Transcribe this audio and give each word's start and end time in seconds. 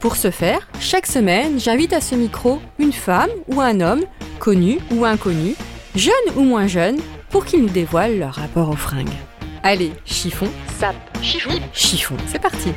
Pour 0.00 0.16
ce 0.16 0.30
faire, 0.30 0.68
chaque 0.80 1.06
semaine, 1.06 1.58
j'invite 1.58 1.92
à 1.92 2.00
ce 2.00 2.14
micro 2.14 2.60
une 2.78 2.92
femme 2.92 3.30
ou 3.48 3.60
un 3.60 3.80
homme, 3.80 4.04
connu 4.38 4.78
ou 4.92 5.04
inconnu, 5.04 5.54
jeune 5.94 6.12
ou 6.36 6.42
moins 6.42 6.66
jeune, 6.66 6.98
pour 7.30 7.44
qu'ils 7.44 7.62
nous 7.62 7.68
dévoilent 7.70 8.18
leur 8.18 8.34
rapport 8.34 8.68
aux 8.68 8.76
fringues. 8.76 9.08
Allez, 9.62 9.92
chiffon, 10.04 10.48
sap, 10.78 10.94
chiffon, 11.22 11.58
chiffon, 11.72 12.16
c'est 12.28 12.38
parti. 12.40 12.70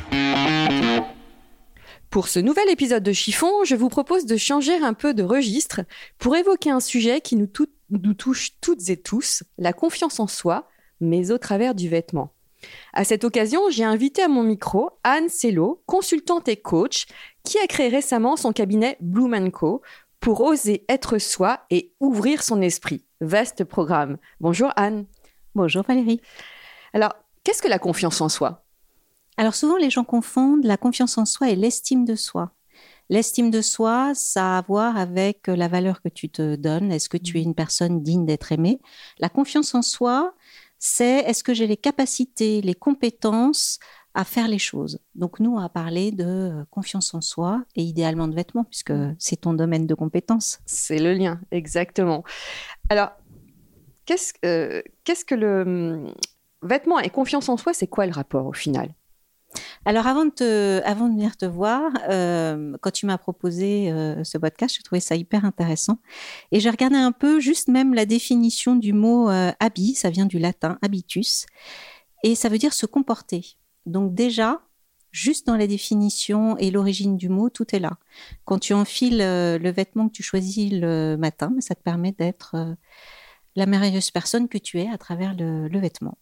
Pour 2.08 2.26
ce 2.26 2.40
nouvel 2.40 2.68
épisode 2.70 3.04
de 3.04 3.12
Chiffon, 3.12 3.62
je 3.64 3.76
vous 3.76 3.88
propose 3.88 4.26
de 4.26 4.36
changer 4.36 4.74
un 4.82 4.94
peu 4.94 5.14
de 5.14 5.22
registre 5.22 5.82
pour 6.18 6.34
évoquer 6.34 6.70
un 6.70 6.80
sujet 6.80 7.20
qui 7.20 7.36
nous, 7.36 7.46
tout- 7.46 7.68
nous 7.90 8.14
touche 8.14 8.50
toutes 8.60 8.88
et 8.88 8.96
tous, 8.96 9.44
la 9.58 9.72
confiance 9.72 10.18
en 10.18 10.26
soi, 10.26 10.68
mais 11.00 11.30
au 11.30 11.38
travers 11.38 11.76
du 11.76 11.88
vêtement. 11.88 12.32
À 12.92 13.04
cette 13.04 13.24
occasion, 13.24 13.70
j'ai 13.70 13.84
invité 13.84 14.22
à 14.22 14.28
mon 14.28 14.42
micro 14.42 14.90
Anne 15.04 15.28
Sello, 15.28 15.82
consultante 15.86 16.48
et 16.48 16.56
coach, 16.56 17.06
qui 17.44 17.58
a 17.58 17.66
créé 17.66 17.88
récemment 17.88 18.36
son 18.36 18.52
cabinet 18.52 18.96
Bloom 19.00 19.50
Co 19.50 19.82
pour 20.20 20.42
oser 20.42 20.84
être 20.88 21.18
soi 21.18 21.60
et 21.70 21.92
ouvrir 22.00 22.42
son 22.42 22.60
esprit. 22.60 23.04
Vaste 23.20 23.64
programme. 23.64 24.18
Bonjour 24.40 24.70
Anne. 24.76 25.06
Bonjour 25.54 25.82
Valérie. 25.82 26.20
Alors, 26.92 27.14
qu'est-ce 27.44 27.62
que 27.62 27.68
la 27.68 27.78
confiance 27.78 28.20
en 28.20 28.28
soi? 28.28 28.64
Alors 29.36 29.54
souvent 29.54 29.76
les 29.76 29.90
gens 29.90 30.04
confondent 30.04 30.64
la 30.64 30.76
confiance 30.76 31.16
en 31.16 31.24
soi 31.24 31.48
et 31.48 31.56
l'estime 31.56 32.04
de 32.04 32.14
soi. 32.14 32.52
L'estime 33.08 33.50
de 33.50 33.60
soi, 33.60 34.12
ça 34.14 34.54
a 34.54 34.58
à 34.58 34.62
voir 34.62 34.96
avec 34.96 35.48
la 35.48 35.66
valeur 35.66 36.00
que 36.00 36.08
tu 36.08 36.28
te 36.28 36.54
donnes. 36.54 36.92
Est-ce 36.92 37.08
que 37.08 37.16
tu 37.16 37.38
es 37.38 37.42
une 37.42 37.56
personne 37.56 38.02
digne 38.02 38.24
d'être 38.24 38.52
aimée? 38.52 38.80
La 39.18 39.28
confiance 39.28 39.74
en 39.74 39.82
soi, 39.82 40.32
c'est 40.80 41.18
est-ce 41.20 41.44
que 41.44 41.54
j'ai 41.54 41.66
les 41.66 41.76
capacités, 41.76 42.62
les 42.62 42.74
compétences 42.74 43.78
à 44.14 44.24
faire 44.24 44.48
les 44.48 44.58
choses? 44.58 44.98
Donc 45.14 45.38
nous, 45.38 45.52
on 45.52 45.58
a 45.58 45.68
parlé 45.68 46.10
de 46.10 46.24
euh, 46.24 46.64
confiance 46.70 47.12
en 47.14 47.20
soi 47.20 47.62
et 47.76 47.82
idéalement 47.82 48.26
de 48.26 48.34
vêtements, 48.34 48.64
puisque 48.64 48.94
c'est 49.18 49.42
ton 49.42 49.52
domaine 49.52 49.86
de 49.86 49.94
compétences. 49.94 50.58
C'est 50.64 50.98
le 50.98 51.12
lien, 51.12 51.38
exactement. 51.50 52.24
Alors, 52.88 53.10
qu'est-ce 54.06 54.32
euh, 54.44 54.82
que 55.04 55.34
le 55.34 55.62
hum, 55.62 56.14
vêtement 56.62 56.98
et 56.98 57.10
confiance 57.10 57.50
en 57.50 57.58
soi, 57.58 57.74
c'est 57.74 57.86
quoi 57.86 58.06
le 58.06 58.12
rapport 58.12 58.46
au 58.46 58.54
final? 58.54 58.94
Alors 59.86 60.06
avant 60.06 60.26
de, 60.26 60.30
te- 60.30 60.82
avant 60.84 61.08
de 61.08 61.14
venir 61.14 61.38
te 61.38 61.46
voir, 61.46 61.90
euh, 62.10 62.76
quand 62.82 62.90
tu 62.90 63.06
m'as 63.06 63.16
proposé 63.16 63.90
euh, 63.90 64.22
ce 64.24 64.36
podcast, 64.36 64.76
je 64.76 64.82
trouvais 64.82 65.00
ça 65.00 65.16
hyper 65.16 65.46
intéressant. 65.46 65.98
Et 66.52 66.60
j'ai 66.60 66.68
regardé 66.68 66.96
un 66.96 67.12
peu 67.12 67.40
juste 67.40 67.68
même 67.68 67.94
la 67.94 68.04
définition 68.04 68.76
du 68.76 68.92
mot 68.92 69.30
euh, 69.30 69.52
habit, 69.58 69.94
ça 69.94 70.10
vient 70.10 70.26
du 70.26 70.38
latin 70.38 70.78
habitus, 70.82 71.46
et 72.22 72.34
ça 72.34 72.50
veut 72.50 72.58
dire 72.58 72.74
se 72.74 72.84
comporter. 72.84 73.56
Donc 73.86 74.14
déjà, 74.14 74.60
juste 75.12 75.46
dans 75.46 75.56
la 75.56 75.66
définition 75.66 76.58
et 76.58 76.70
l'origine 76.70 77.16
du 77.16 77.30
mot, 77.30 77.48
tout 77.48 77.74
est 77.74 77.80
là. 77.80 77.96
Quand 78.44 78.58
tu 78.58 78.74
enfiles 78.74 79.18
le 79.18 79.70
vêtement 79.70 80.08
que 80.08 80.12
tu 80.12 80.22
choisis 80.22 80.70
le 80.70 81.16
matin, 81.16 81.54
ça 81.60 81.74
te 81.74 81.82
permet 81.82 82.12
d'être 82.12 82.76
la 83.56 83.66
merveilleuse 83.66 84.10
personne 84.10 84.46
que 84.46 84.58
tu 84.58 84.78
es 84.78 84.88
à 84.88 84.98
travers 84.98 85.34
le 85.34 85.80
vêtement. 85.80 86.18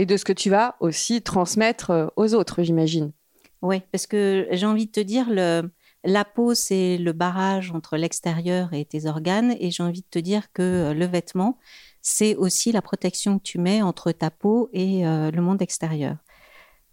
Et 0.00 0.06
de 0.06 0.16
ce 0.16 0.24
que 0.24 0.32
tu 0.32 0.48
vas 0.48 0.76
aussi 0.80 1.20
transmettre 1.20 1.90
euh, 1.90 2.06
aux 2.16 2.32
autres, 2.32 2.62
j'imagine. 2.62 3.12
Oui, 3.60 3.82
parce 3.92 4.06
que 4.06 4.48
j'ai 4.50 4.64
envie 4.64 4.86
de 4.86 4.90
te 4.90 5.00
dire, 5.00 5.26
le, 5.28 5.70
la 6.04 6.24
peau, 6.24 6.54
c'est 6.54 6.96
le 6.96 7.12
barrage 7.12 7.70
entre 7.70 7.98
l'extérieur 7.98 8.72
et 8.72 8.86
tes 8.86 9.04
organes. 9.04 9.54
Et 9.60 9.70
j'ai 9.70 9.82
envie 9.82 10.00
de 10.00 10.06
te 10.10 10.18
dire 10.18 10.50
que 10.54 10.62
euh, 10.62 10.94
le 10.94 11.04
vêtement, 11.04 11.58
c'est 12.00 12.34
aussi 12.36 12.72
la 12.72 12.80
protection 12.80 13.38
que 13.38 13.42
tu 13.42 13.58
mets 13.58 13.82
entre 13.82 14.10
ta 14.12 14.30
peau 14.30 14.70
et 14.72 15.06
euh, 15.06 15.30
le 15.30 15.42
monde 15.42 15.60
extérieur. 15.60 16.16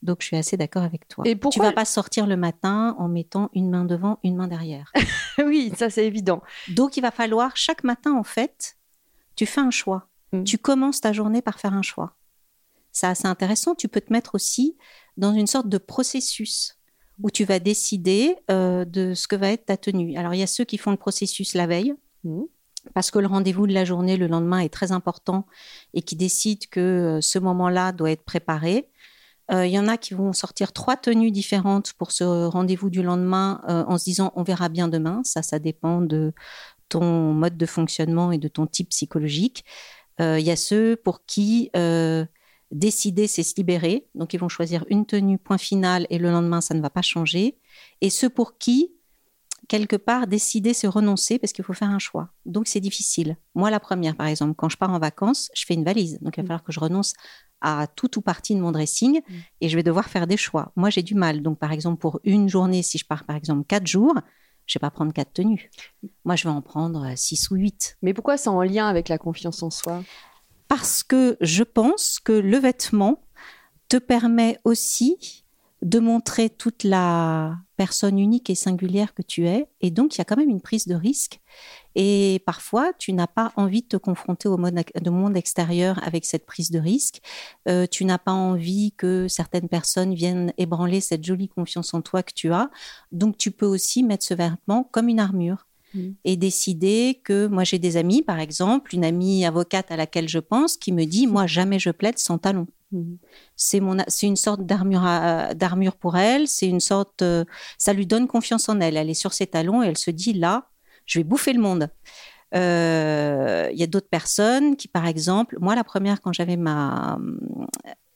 Donc, 0.03 0.17
je 0.19 0.25
suis 0.25 0.35
assez 0.35 0.57
d'accord 0.57 0.83
avec 0.83 1.07
toi. 1.07 1.23
Et 1.25 1.31
tu 1.31 1.37
pourquoi 1.37 1.67
vas 1.67 1.71
pas 1.71 1.85
sortir 1.85 2.27
le 2.27 2.35
matin 2.35 2.93
en 2.99 3.07
mettant 3.07 3.49
une 3.53 3.69
main 3.69 3.85
devant, 3.85 4.19
une 4.25 4.35
main 4.35 4.49
derrière. 4.49 4.91
oui, 5.37 5.71
ça 5.77 5.89
c'est 5.89 6.05
évident. 6.05 6.43
Donc, 6.67 6.97
il 6.97 7.01
va 7.01 7.11
falloir, 7.11 7.55
chaque 7.55 7.85
matin, 7.85 8.15
en 8.15 8.25
fait, 8.25 8.75
tu 9.37 9.45
fais 9.45 9.61
un 9.61 9.71
choix. 9.71 10.09
Mm. 10.33 10.43
Tu 10.43 10.57
commences 10.57 10.99
ta 10.99 11.13
journée 11.13 11.41
par 11.41 11.57
faire 11.57 11.71
un 11.71 11.81
choix. 11.83 12.16
C'est 12.97 13.07
assez 13.07 13.27
intéressant. 13.27 13.75
Tu 13.75 13.87
peux 13.87 14.01
te 14.01 14.11
mettre 14.11 14.35
aussi 14.35 14.75
dans 15.17 15.33
une 15.33 15.47
sorte 15.47 15.69
de 15.69 15.77
processus 15.77 16.77
où 17.21 17.31
tu 17.31 17.45
vas 17.45 17.59
décider 17.59 18.35
euh, 18.51 18.85
de 18.85 19.13
ce 19.13 19.27
que 19.27 19.35
va 19.35 19.49
être 19.51 19.65
ta 19.65 19.77
tenue. 19.77 20.17
Alors, 20.17 20.33
il 20.33 20.39
y 20.39 20.43
a 20.43 20.47
ceux 20.47 20.65
qui 20.65 20.77
font 20.77 20.91
le 20.91 20.97
processus 20.97 21.53
la 21.53 21.67
veille, 21.67 21.93
Mm. 22.23 22.43
parce 22.93 23.11
que 23.11 23.19
le 23.19 23.27
rendez-vous 23.27 23.67
de 23.67 23.73
la 23.73 23.85
journée 23.85 24.17
le 24.17 24.27
lendemain 24.27 24.59
est 24.59 24.73
très 24.73 24.91
important 24.91 25.45
et 25.93 26.01
qui 26.01 26.15
décident 26.15 26.65
que 26.71 26.79
euh, 26.79 27.21
ce 27.21 27.39
moment-là 27.39 27.91
doit 27.91 28.11
être 28.11 28.23
préparé. 28.23 28.89
Euh, 29.51 29.65
Il 29.65 29.71
y 29.71 29.79
en 29.79 29.87
a 29.87 29.97
qui 29.97 30.13
vont 30.13 30.33
sortir 30.33 30.73
trois 30.73 30.97
tenues 30.97 31.31
différentes 31.31 31.93
pour 31.93 32.11
ce 32.11 32.45
rendez-vous 32.45 32.89
du 32.89 33.03
lendemain 33.03 33.61
euh, 33.69 33.83
en 33.87 33.97
se 33.97 34.05
disant 34.05 34.31
on 34.35 34.43
verra 34.43 34.69
bien 34.69 34.87
demain. 34.87 35.21
Ça, 35.23 35.41
ça 35.41 35.59
dépend 35.59 36.01
de 36.01 36.33
ton 36.89 37.33
mode 37.33 37.57
de 37.57 37.65
fonctionnement 37.65 38.31
et 38.31 38.37
de 38.37 38.47
ton 38.47 38.65
type 38.67 38.89
psychologique. 38.89 39.63
Euh, 40.19 40.39
Il 40.39 40.45
y 40.45 40.51
a 40.51 40.55
ceux 40.55 40.95
pour 40.95 41.25
qui 41.25 41.69
décider, 42.71 43.27
c'est 43.27 43.43
se 43.43 43.55
libérer. 43.55 44.07
Donc, 44.15 44.33
ils 44.33 44.39
vont 44.39 44.49
choisir 44.49 44.85
une 44.89 45.05
tenue, 45.05 45.37
point 45.37 45.57
final, 45.57 46.05
et 46.09 46.17
le 46.17 46.29
lendemain, 46.31 46.61
ça 46.61 46.73
ne 46.73 46.81
va 46.81 46.89
pas 46.89 47.01
changer. 47.01 47.57
Et 48.01 48.09
ceux 48.09 48.29
pour 48.29 48.57
qui, 48.57 48.91
quelque 49.67 49.95
part, 49.95 50.27
décider, 50.27 50.73
c'est 50.73 50.87
renoncer 50.87 51.39
parce 51.39 51.53
qu'il 51.53 51.63
faut 51.63 51.73
faire 51.73 51.89
un 51.89 51.99
choix. 51.99 52.29
Donc, 52.45 52.67
c'est 52.67 52.79
difficile. 52.79 53.37
Moi, 53.55 53.69
la 53.69 53.79
première, 53.79 54.15
par 54.15 54.27
exemple, 54.27 54.53
quand 54.55 54.69
je 54.69 54.77
pars 54.77 54.91
en 54.91 54.99
vacances, 54.99 55.49
je 55.55 55.65
fais 55.65 55.73
une 55.73 55.83
valise. 55.83 56.19
Donc, 56.21 56.37
il 56.37 56.41
va 56.41 56.43
Mm. 56.43 56.47
falloir 56.47 56.63
que 56.63 56.71
je 56.71 56.79
renonce 56.79 57.13
à 57.61 57.87
tout 57.87 58.17
ou 58.17 58.21
partie 58.21 58.53
de 58.53 58.59
mon 58.61 58.71
dressing 58.71 59.21
Mm. 59.27 59.33
et 59.61 59.69
je 59.69 59.75
vais 59.75 59.83
devoir 59.83 60.09
faire 60.09 60.27
des 60.27 60.37
choix. 60.37 60.71
Moi, 60.75 60.89
j'ai 60.89 61.03
du 61.03 61.15
mal. 61.15 61.41
Donc, 61.41 61.57
par 61.59 61.71
exemple, 61.71 61.99
pour 61.99 62.19
une 62.23 62.47
journée, 62.49 62.83
si 62.83 62.97
je 62.97 63.05
pars, 63.05 63.23
par 63.25 63.35
exemple, 63.35 63.65
quatre 63.67 63.87
jours, 63.87 64.13
je 64.67 64.77
vais 64.77 64.81
pas 64.81 64.91
prendre 64.91 65.13
quatre 65.13 65.31
tenues. 65.33 65.69
Moi, 66.25 66.35
je 66.35 66.43
vais 66.43 66.49
en 66.53 66.61
prendre 66.61 67.05
euh, 67.05 67.13
six 67.15 67.49
ou 67.51 67.55
huit. 67.55 67.97
Mais 68.01 68.13
pourquoi 68.13 68.35
c'est 68.37 68.49
en 68.49 68.61
lien 68.61 68.87
avec 68.87 69.07
la 69.07 69.17
confiance 69.17 69.63
en 69.63 69.69
soi? 69.69 70.03
Parce 70.67 71.03
que 71.03 71.37
je 71.41 71.63
pense 71.63 72.19
que 72.19 72.33
le 72.33 72.57
vêtement 72.57 73.23
te 73.89 73.97
permet 73.97 74.59
aussi 74.63 75.45
de 75.81 75.99
montrer 75.99 76.49
toute 76.49 76.83
la 76.83 77.57
personne 77.75 78.17
unique 78.17 78.49
et 78.49 78.55
singulière 78.55 79.13
que 79.13 79.21
tu 79.21 79.47
es. 79.47 79.67
Et 79.81 79.91
donc, 79.91 80.15
il 80.15 80.17
y 80.17 80.21
a 80.21 80.25
quand 80.25 80.35
même 80.35 80.49
une 80.49 80.61
prise 80.61 80.87
de 80.87 80.95
risque. 80.95 81.39
Et 81.93 82.41
parfois, 82.45 82.93
tu 82.97 83.13
n'as 83.13 83.27
pas 83.27 83.53
envie 83.55 83.83
de 83.83 83.87
te 83.87 83.97
confronter 83.97 84.47
au 84.47 84.57
monde, 84.57 85.37
extérieur 85.37 85.99
avec 86.03 86.25
cette 86.25 86.47
prise 86.47 86.71
de 86.71 86.79
risque. 86.79 87.21
Euh, 87.69 87.85
tu 87.85 88.05
n'as 88.05 88.17
pas 88.17 88.31
envie 88.31 88.93
que 88.97 89.27
certaines 89.27 89.69
personnes 89.69 90.15
viennent 90.15 90.51
ébranler 90.57 90.99
cette 90.99 91.23
jolie 91.23 91.47
confiance 91.47 91.93
en 91.93 92.01
toi 92.01 92.23
que 92.23 92.33
tu 92.33 92.51
as. 92.51 92.71
Donc, 93.11 93.37
tu 93.37 93.51
peux 93.51 93.67
aussi 93.67 94.03
mettre 94.03 94.25
ce 94.25 94.33
vêtement 94.33 94.83
comme 94.83 95.09
une 95.09 95.19
armure 95.19 95.66
Mhm. 95.97 96.15
et 96.25 96.35
décider 96.37 97.19
que 97.23 97.47
moi 97.47 97.63
j'ai 97.63 97.79
des 97.79 97.97
amis, 97.97 98.21
par 98.21 98.39
exemple, 98.39 98.93
une 98.93 99.03
amie 99.05 99.45
avocate 99.45 99.91
à 99.91 99.95
laquelle 99.97 100.29
je 100.29 100.39
pense 100.39 100.77
qui 100.77 100.91
me 100.91 101.05
dit 101.05 101.27
moi 101.27 101.47
jamais 101.47 101.79
je 101.79 101.89
plaide 101.89 102.17
sans 102.19 102.37
talons. 102.37 102.67
Mhm. 102.91 103.17
C'est 103.55 103.79
mon, 103.79 103.97
c'est 104.07 104.27
une 104.27 104.35
sorte 104.37 104.61
d'armure, 104.65 105.03
à- 105.05 105.53
d'armure 105.53 105.95
pour 105.97 106.15
elle. 106.17 106.47
C'est 106.47 106.67
une 106.67 106.79
sorte, 106.79 107.21
euh, 107.21 107.43
ça 107.77 107.91
lui 107.93 108.05
donne 108.05 108.27
confiance 108.27 108.69
en 108.69 108.79
elle. 108.79 108.95
Elle 108.97 109.09
est 109.09 109.13
sur 109.13 109.33
ses 109.33 109.47
talons 109.47 109.83
et 109.83 109.87
elle 109.87 109.97
se 109.97 110.11
dit 110.11 110.33
là, 110.33 110.69
je 111.05 111.19
vais 111.19 111.23
bouffer 111.23 111.53
le 111.53 111.61
monde. 111.61 111.89
Euh, 112.55 113.69
Il 113.73 113.77
y 113.79 113.83
a 113.83 113.87
d'autres 113.87 114.07
personnes 114.09 114.75
qui, 114.77 114.87
par 114.87 115.05
exemple, 115.05 115.57
moi 115.59 115.75
la 115.75 115.83
première 115.83 116.21
quand 116.21 116.31
j'avais 116.33 116.55
ma 116.57 117.19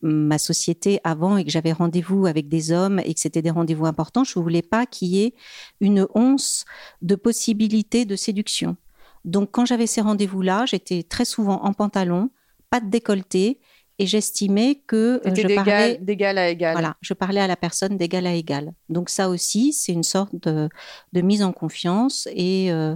ma 0.02 0.38
société 0.38 1.00
avant 1.04 1.38
et 1.38 1.46
que 1.46 1.52
j'avais 1.52 1.72
rendez-vous 1.72 2.26
avec 2.26 2.48
des 2.48 2.72
hommes 2.72 3.00
et 3.00 3.14
que 3.14 3.20
c'était 3.20 3.42
des 3.42 3.50
rendez-vous 3.50 3.86
importants, 3.86 4.24
je 4.24 4.38
ne 4.38 4.44
voulais 4.44 4.62
pas 4.62 4.86
qu'il 4.86 5.10
y 5.10 5.24
ait 5.24 5.34
une 5.80 6.08
once 6.16 6.66
de 7.02 7.16
possibilité 7.16 8.06
de 8.06 8.16
séduction. 8.16 8.78
Donc 9.26 9.52
quand 9.52 9.66
j'avais 9.66 9.88
ces 9.88 10.02
rendez-vous-là, 10.02 10.66
j'étais 10.66 11.04
très 11.04 11.26
souvent 11.26 11.64
en 11.64 11.74
pantalon, 11.74 12.30
pas 12.70 12.80
de 12.80 12.90
décolleté, 12.90 13.60
et 14.00 14.08
j'estimais 14.08 14.82
que 14.88 15.22
euh, 15.28 15.36
je 15.36 15.56
parlais 15.56 15.98
d'égal 16.02 16.40
à 16.40 16.50
égal. 16.50 16.74
Voilà, 16.74 16.98
je 17.02 17.14
parlais 17.14 17.40
à 17.40 17.46
la 17.46 17.56
personne 17.56 17.98
d'égal 17.98 18.26
à 18.26 18.34
égal. 18.34 18.74
Donc 18.90 19.10
ça 19.10 19.30
aussi, 19.30 19.74
c'est 19.74 19.94
une 19.94 20.04
sorte 20.04 20.34
de, 20.34 20.70
mise 21.14 21.44
en 21.44 21.52
confiance 21.52 22.28
et 22.34 22.72
euh, 22.72 22.96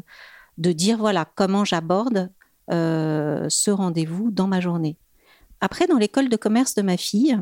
de 0.57 0.71
dire 0.71 0.97
voilà 0.97 1.25
comment 1.35 1.63
j'aborde 1.63 2.31
euh, 2.71 3.45
ce 3.49 3.69
rendez-vous 3.69 4.31
dans 4.31 4.47
ma 4.47 4.59
journée. 4.59 4.97
Après, 5.61 5.87
dans 5.87 5.97
l'école 5.97 6.29
de 6.29 6.37
commerce 6.37 6.75
de 6.75 6.81
ma 6.81 6.97
fille, 6.97 7.37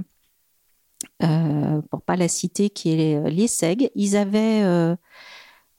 euh, 1.23 1.81
pour 1.89 2.01
pas 2.01 2.15
la 2.15 2.27
citer, 2.27 2.69
qui 2.69 2.91
est 2.91 3.29
l'IESEG, 3.29 3.91
ils 3.95 4.15
avaient 4.15 4.63
euh, 4.63 4.95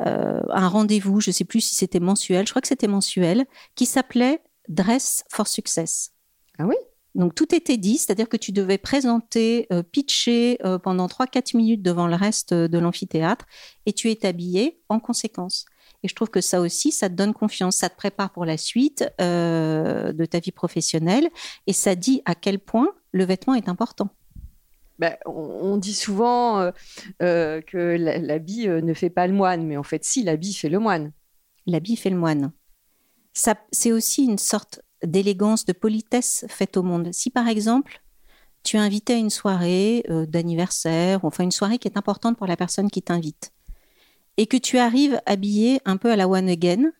un 0.01 0.69
rendez-vous, 0.69 1.21
je 1.21 1.31
ne 1.31 1.33
sais 1.33 1.45
plus 1.45 1.61
si 1.61 1.75
c'était 1.75 2.01
mensuel, 2.01 2.47
je 2.47 2.53
crois 2.53 2.63
que 2.63 2.69
c'était 2.69 2.89
mensuel, 2.89 3.47
qui 3.75 3.87
s'appelait 3.87 4.43
Dress 4.69 5.25
for 5.31 5.47
Success. 5.47 6.13
Ah 6.59 6.67
oui? 6.67 6.77
Donc 7.15 7.35
tout 7.35 7.55
était 7.55 7.77
dit, 7.77 7.97
c'est-à-dire 7.99 8.29
que 8.29 8.37
tu 8.37 8.51
devais 8.51 8.77
présenter, 8.77 9.69
pitcher 9.93 10.59
pendant 10.83 11.07
3-4 11.07 11.57
minutes 11.57 11.83
devant 11.83 12.09
le 12.09 12.17
reste 12.17 12.53
de 12.53 12.79
l'amphithéâtre 12.79 13.47
et 13.87 13.93
tu 13.93 14.11
es 14.11 14.27
habillé 14.27 14.81
en 14.89 14.99
conséquence. 14.99 15.65
Et 16.05 16.09
je 16.09 16.15
trouve 16.15 16.29
que 16.29 16.43
ça 16.43 16.61
aussi, 16.61 16.93
ça 16.93 17.09
te 17.09 17.15
donne 17.15 17.33
confiance, 17.33 17.77
ça 17.77 17.89
te 17.89 17.97
prépare 17.97 18.31
pour 18.31 18.45
la 18.45 18.59
suite 18.59 19.11
euh, 19.23 20.13
de 20.13 20.25
ta 20.27 20.39
vie 20.39 20.53
professionnelle 20.53 21.31
et 21.67 21.73
ça 21.73 21.95
dit 21.95 22.21
à 22.27 22.35
quel 22.35 22.59
point 22.59 22.91
le 23.13 23.25
vêtement 23.25 23.55
est 23.55 23.71
important. 23.71 24.11
Ben, 24.99 25.17
on, 25.25 25.79
dit 25.79 25.95
souvent 25.95 26.61
euh, 26.61 26.71
euh, 27.23 27.63
que 27.63 27.97
l'habit 27.97 28.69
ne 28.69 28.93
fait 28.93 29.09
pas 29.09 29.27
le 29.27 29.33
moine, 29.33 29.67
mais 29.67 29.79
en 29.79 29.83
fait, 29.83 30.05
si, 30.05 30.23
l'habit 30.23 30.53
fait 30.53 30.69
le 30.69 30.79
moine. 30.79 31.11
L'habit 31.67 31.97
fait 31.97 32.11
le 32.11 32.19
moine. 32.19 32.53
Ça, 33.33 33.57
c'est 33.73 33.91
aussi 33.91 34.25
une 34.25 34.39
sorte 34.39 34.83
d'élégance, 35.03 35.65
de 35.65 35.73
politesse 35.73 36.45
faite 36.51 36.77
au 36.77 36.83
monde. 36.83 37.09
Si 37.13 37.31
par 37.31 37.49
exemple, 37.49 38.03
tu 38.63 38.77
es 38.77 38.81
invité 38.81 39.15
à 39.15 39.17
une 39.17 39.31
soirée 39.31 40.05
d'anniversaire, 40.29 41.25
enfin 41.25 41.45
une 41.45 41.51
soirée 41.51 41.79
qui 41.79 41.89
est 41.89 41.97
importante 41.97 42.37
pour 42.37 42.47
la 42.47 42.57
personne 42.57 42.91
qui 42.91 43.03
t'invite, 43.03 43.54
et 44.37 44.47
que 44.47 44.57
tu 44.57 44.79
arrives 44.79 45.21
habillé 45.27 45.81
un 45.85 45.97
peu 45.97 46.11
à 46.11 46.17
la 46.17 46.29
one 46.29 46.49
again, 46.49 46.93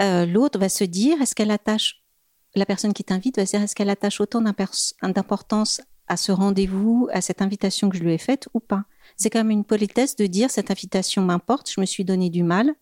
euh, 0.00 0.26
l'autre 0.26 0.58
va 0.58 0.68
se 0.68 0.84
dire 0.84 1.20
est-ce 1.20 1.34
qu'elle 1.34 1.50
attache, 1.50 2.02
la 2.54 2.66
personne 2.66 2.92
qui 2.92 3.04
t'invite 3.04 3.36
va 3.36 3.46
se 3.46 3.52
dire 3.52 3.62
est-ce 3.62 3.74
qu'elle 3.74 3.90
attache 3.90 4.20
autant 4.20 4.42
d'importance 4.42 5.80
à 6.06 6.16
ce 6.16 6.32
rendez-vous, 6.32 7.08
à 7.12 7.20
cette 7.20 7.42
invitation 7.42 7.88
que 7.88 7.96
je 7.96 8.02
lui 8.02 8.12
ai 8.12 8.18
faite 8.18 8.48
ou 8.54 8.60
pas? 8.60 8.84
C'est 9.16 9.30
quand 9.30 9.40
même 9.40 9.50
une 9.50 9.64
politesse 9.64 10.16
de 10.16 10.26
dire 10.26 10.50
cette 10.50 10.70
invitation 10.70 11.22
m'importe, 11.22 11.70
je 11.70 11.80
me 11.80 11.86
suis 11.86 12.04
donné 12.04 12.30
du 12.30 12.42
mal 12.42 12.74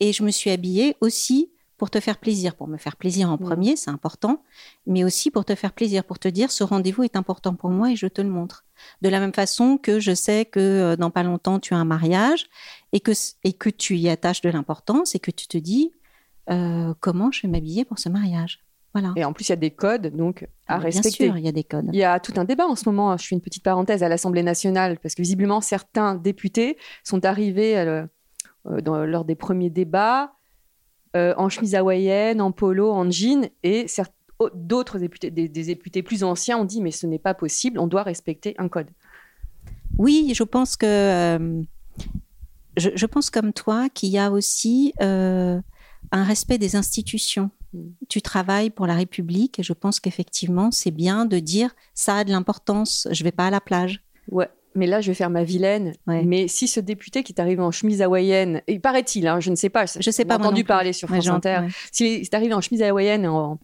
et 0.00 0.12
je 0.12 0.22
me 0.22 0.30
suis 0.30 0.50
habillée 0.50 0.96
aussi 1.00 1.50
pour 1.76 1.90
te 1.90 2.00
faire 2.00 2.18
plaisir, 2.18 2.54
pour 2.54 2.68
me 2.68 2.78
faire 2.78 2.96
plaisir 2.96 3.30
en 3.30 3.34
mmh. 3.34 3.40
premier, 3.40 3.76
c'est 3.76 3.90
important, 3.90 4.42
mais 4.86 5.04
aussi 5.04 5.30
pour 5.30 5.44
te 5.44 5.54
faire 5.54 5.72
plaisir, 5.72 6.04
pour 6.04 6.18
te 6.18 6.28
dire 6.28 6.50
ce 6.50 6.64
rendez-vous 6.64 7.02
est 7.02 7.16
important 7.16 7.54
pour 7.54 7.70
moi 7.70 7.90
et 7.90 7.96
je 7.96 8.06
te 8.06 8.22
le 8.22 8.28
montre. 8.28 8.64
De 9.02 9.08
la 9.08 9.20
même 9.20 9.34
façon 9.34 9.78
que 9.78 10.00
je 10.00 10.14
sais 10.14 10.44
que 10.44 10.60
euh, 10.60 10.96
dans 10.96 11.10
pas 11.10 11.22
longtemps 11.22 11.60
tu 11.60 11.74
as 11.74 11.76
un 11.76 11.84
mariage 11.84 12.46
et 12.92 13.00
que, 13.00 13.12
et 13.44 13.52
que 13.52 13.68
tu 13.68 13.96
y 13.96 14.08
attaches 14.08 14.40
de 14.40 14.50
l'importance 14.50 15.14
et 15.14 15.18
que 15.18 15.30
tu 15.30 15.46
te 15.46 15.58
dis 15.58 15.92
euh, 16.50 16.94
comment 17.00 17.30
je 17.30 17.42
vais 17.42 17.48
m'habiller 17.48 17.84
pour 17.84 17.98
ce 17.98 18.08
mariage. 18.08 18.60
Voilà. 18.94 19.12
Et 19.16 19.26
en 19.26 19.34
plus, 19.34 19.48
il 19.48 19.50
y 19.50 19.52
a 19.52 19.56
des 19.56 19.72
codes 19.72 20.16
donc 20.16 20.44
à 20.68 20.76
ah, 20.76 20.78
respecter. 20.78 21.24
Bien 21.24 21.32
sûr, 21.34 21.38
il 21.38 21.44
y 21.44 21.48
a 21.48 21.52
des 21.52 21.64
codes. 21.64 21.90
Il 21.92 21.98
y 21.98 22.04
a 22.04 22.18
tout 22.18 22.32
un 22.36 22.44
débat 22.44 22.66
en 22.66 22.76
ce 22.76 22.88
moment. 22.88 23.14
Je 23.18 23.26
fais 23.26 23.34
une 23.34 23.42
petite 23.42 23.62
parenthèse 23.62 24.02
à 24.02 24.08
l'Assemblée 24.08 24.42
nationale 24.42 24.98
parce 25.02 25.14
que 25.14 25.20
visiblement 25.20 25.60
certains 25.60 26.14
députés 26.14 26.78
sont 27.04 27.26
arrivés 27.26 27.76
euh, 27.76 28.06
dans, 28.64 29.04
lors 29.04 29.26
des 29.26 29.34
premiers 29.34 29.68
débats 29.68 30.35
en 31.36 31.48
chemise 31.48 31.74
hawaïenne, 31.74 32.40
en 32.40 32.52
polo, 32.52 32.90
en 32.90 33.10
jean, 33.10 33.48
et 33.62 33.86
d'autres 34.54 34.98
députés, 34.98 35.30
des, 35.30 35.48
députés 35.48 36.02
plus 36.02 36.22
anciens 36.22 36.58
ont 36.58 36.64
dit 36.64 36.82
mais 36.82 36.90
ce 36.90 37.06
n'est 37.06 37.18
pas 37.18 37.34
possible, 37.34 37.78
on 37.78 37.86
doit 37.86 38.02
respecter 38.02 38.54
un 38.58 38.68
code. 38.68 38.88
Oui, 39.98 40.32
je 40.34 40.42
pense 40.42 40.76
que 40.76 40.86
euh, 40.86 41.62
je, 42.76 43.06
pense 43.06 43.30
comme 43.30 43.52
toi 43.52 43.88
qu'il 43.88 44.10
y 44.10 44.18
a 44.18 44.30
aussi 44.30 44.92
euh, 45.00 45.60
un 46.12 46.24
respect 46.24 46.58
des 46.58 46.76
institutions. 46.76 47.50
Mm. 47.72 47.80
Tu 48.08 48.20
travailles 48.20 48.70
pour 48.70 48.86
la 48.86 48.94
République 48.94 49.58
et 49.58 49.62
je 49.62 49.72
pense 49.72 50.00
qu'effectivement 50.00 50.70
c'est 50.70 50.90
bien 50.90 51.24
de 51.24 51.38
dire 51.38 51.74
ça 51.94 52.16
a 52.16 52.24
de 52.24 52.30
l'importance. 52.30 53.08
Je 53.10 53.24
vais 53.24 53.32
pas 53.32 53.46
à 53.46 53.50
la 53.50 53.60
plage. 53.60 54.02
Ouais. 54.30 54.50
Mais 54.76 54.86
là, 54.86 55.00
je 55.00 55.10
vais 55.10 55.14
faire 55.14 55.30
ma 55.30 55.42
vilaine. 55.42 55.94
Mais 56.06 56.48
si 56.48 56.68
ce 56.68 56.80
député 56.80 57.22
qui 57.22 57.32
est 57.32 57.40
arrivé 57.40 57.62
en 57.62 57.70
chemise 57.70 58.02
hawaïenne, 58.02 58.62
il 58.68 58.80
paraît-il, 58.80 59.26
hein, 59.26 59.40
je 59.40 59.50
ne 59.50 59.56
sais 59.56 59.70
pas, 59.70 59.86
je 59.86 60.10
sais 60.10 60.24
pas, 60.24 60.36
entendu 60.36 60.64
parler 60.64 60.92
sur 60.92 61.08
France 61.08 61.26
Inter, 61.28 61.60
s'il 61.90 62.20
est 62.20 62.34
arrivé 62.34 62.54
en 62.54 62.60
chemise 62.60 62.82
hawaïenne 62.82 63.26
en, 63.26 63.58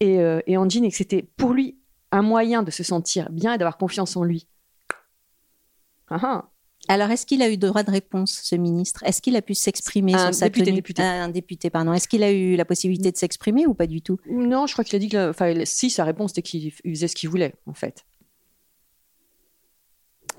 et, 0.00 0.18
euh, 0.18 0.40
et 0.46 0.54
jean 0.54 0.84
et 0.84 0.90
que 0.90 0.96
c'était 0.96 1.22
pour 1.36 1.52
lui 1.52 1.78
un 2.12 2.22
moyen 2.22 2.62
de 2.62 2.70
se 2.70 2.82
sentir 2.82 3.30
bien 3.30 3.54
et 3.54 3.58
d'avoir 3.58 3.78
confiance 3.78 4.16
en 4.16 4.24
lui. 4.24 4.46
Ah, 6.08 6.18
ah. 6.22 6.50
Alors, 6.88 7.10
est-ce 7.10 7.26
qu'il 7.26 7.42
a 7.42 7.50
eu 7.50 7.56
droit 7.56 7.82
de 7.82 7.90
réponse, 7.90 8.40
ce 8.42 8.56
ministre? 8.56 9.02
Est-ce 9.04 9.20
qu'il 9.20 9.36
a 9.36 9.42
pu 9.42 9.54
s'exprimer 9.54 10.12
sur 10.12 10.34
sa 10.34 10.48
député, 10.48 10.72
Député. 10.72 11.02
un 11.02 11.28
député, 11.28 11.70
pardon. 11.70 11.92
Est-ce 11.92 12.08
qu'il 12.08 12.22
a 12.22 12.32
eu 12.32 12.56
la 12.56 12.64
possibilité 12.64 13.12
de 13.12 13.16
s'exprimer 13.16 13.66
ou 13.66 13.74
pas 13.74 13.86
du 13.86 14.00
tout? 14.02 14.18
Non, 14.28 14.66
je 14.66 14.72
crois 14.72 14.82
qu'il 14.82 14.96
a 14.96 14.98
dit 14.98 15.08
que, 15.08 15.30
enfin, 15.30 15.54
si 15.64 15.90
sa 15.90 16.04
réponse 16.04 16.30
c'était 16.30 16.42
qu'il 16.42 16.72
faisait 16.72 17.06
ce 17.06 17.14
qu'il 17.14 17.28
voulait, 17.28 17.54
en 17.66 17.74
fait. 17.74 18.06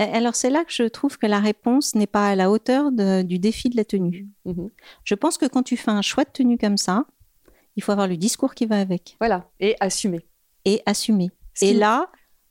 Alors 0.02 0.36
c'est 0.36 0.50
là 0.50 0.64
que 0.66 0.72
je 0.72 0.84
trouve 0.84 1.18
que 1.18 1.28
la 1.28 1.40
réponse 1.40 1.96
n'est 1.96 2.08
pas 2.08 2.28
à 2.28 2.36
la 2.36 2.50
hauteur 2.50 2.92
du 2.92 3.40
défi 3.40 3.70
de 3.70 3.78
la 3.78 3.86
tenue. 3.86 4.28
Mm-hmm. 4.46 4.70
Je 5.04 5.16
pense 5.16 5.38
que 5.38 5.46
quand 5.46 5.64
tu 5.64 5.78
fais 5.78 5.92
un 5.92 6.02
choix 6.02 6.24
de 6.24 6.30
tenue 6.32 6.58
comme 6.58 6.78
ça, 6.78 7.06
il 7.76 7.84
faut 7.84 7.92
avoir 7.92 8.08
le 8.08 8.18
discours 8.18 8.54
qui 8.54 8.66
va 8.66 8.80
avec. 8.80 9.16
Voilà, 9.20 9.50
et 9.60 9.76
assumer. 9.80 10.26
Et 10.66 10.82
assumer. 10.86 11.32
et 11.62 11.74
là, 11.74 12.10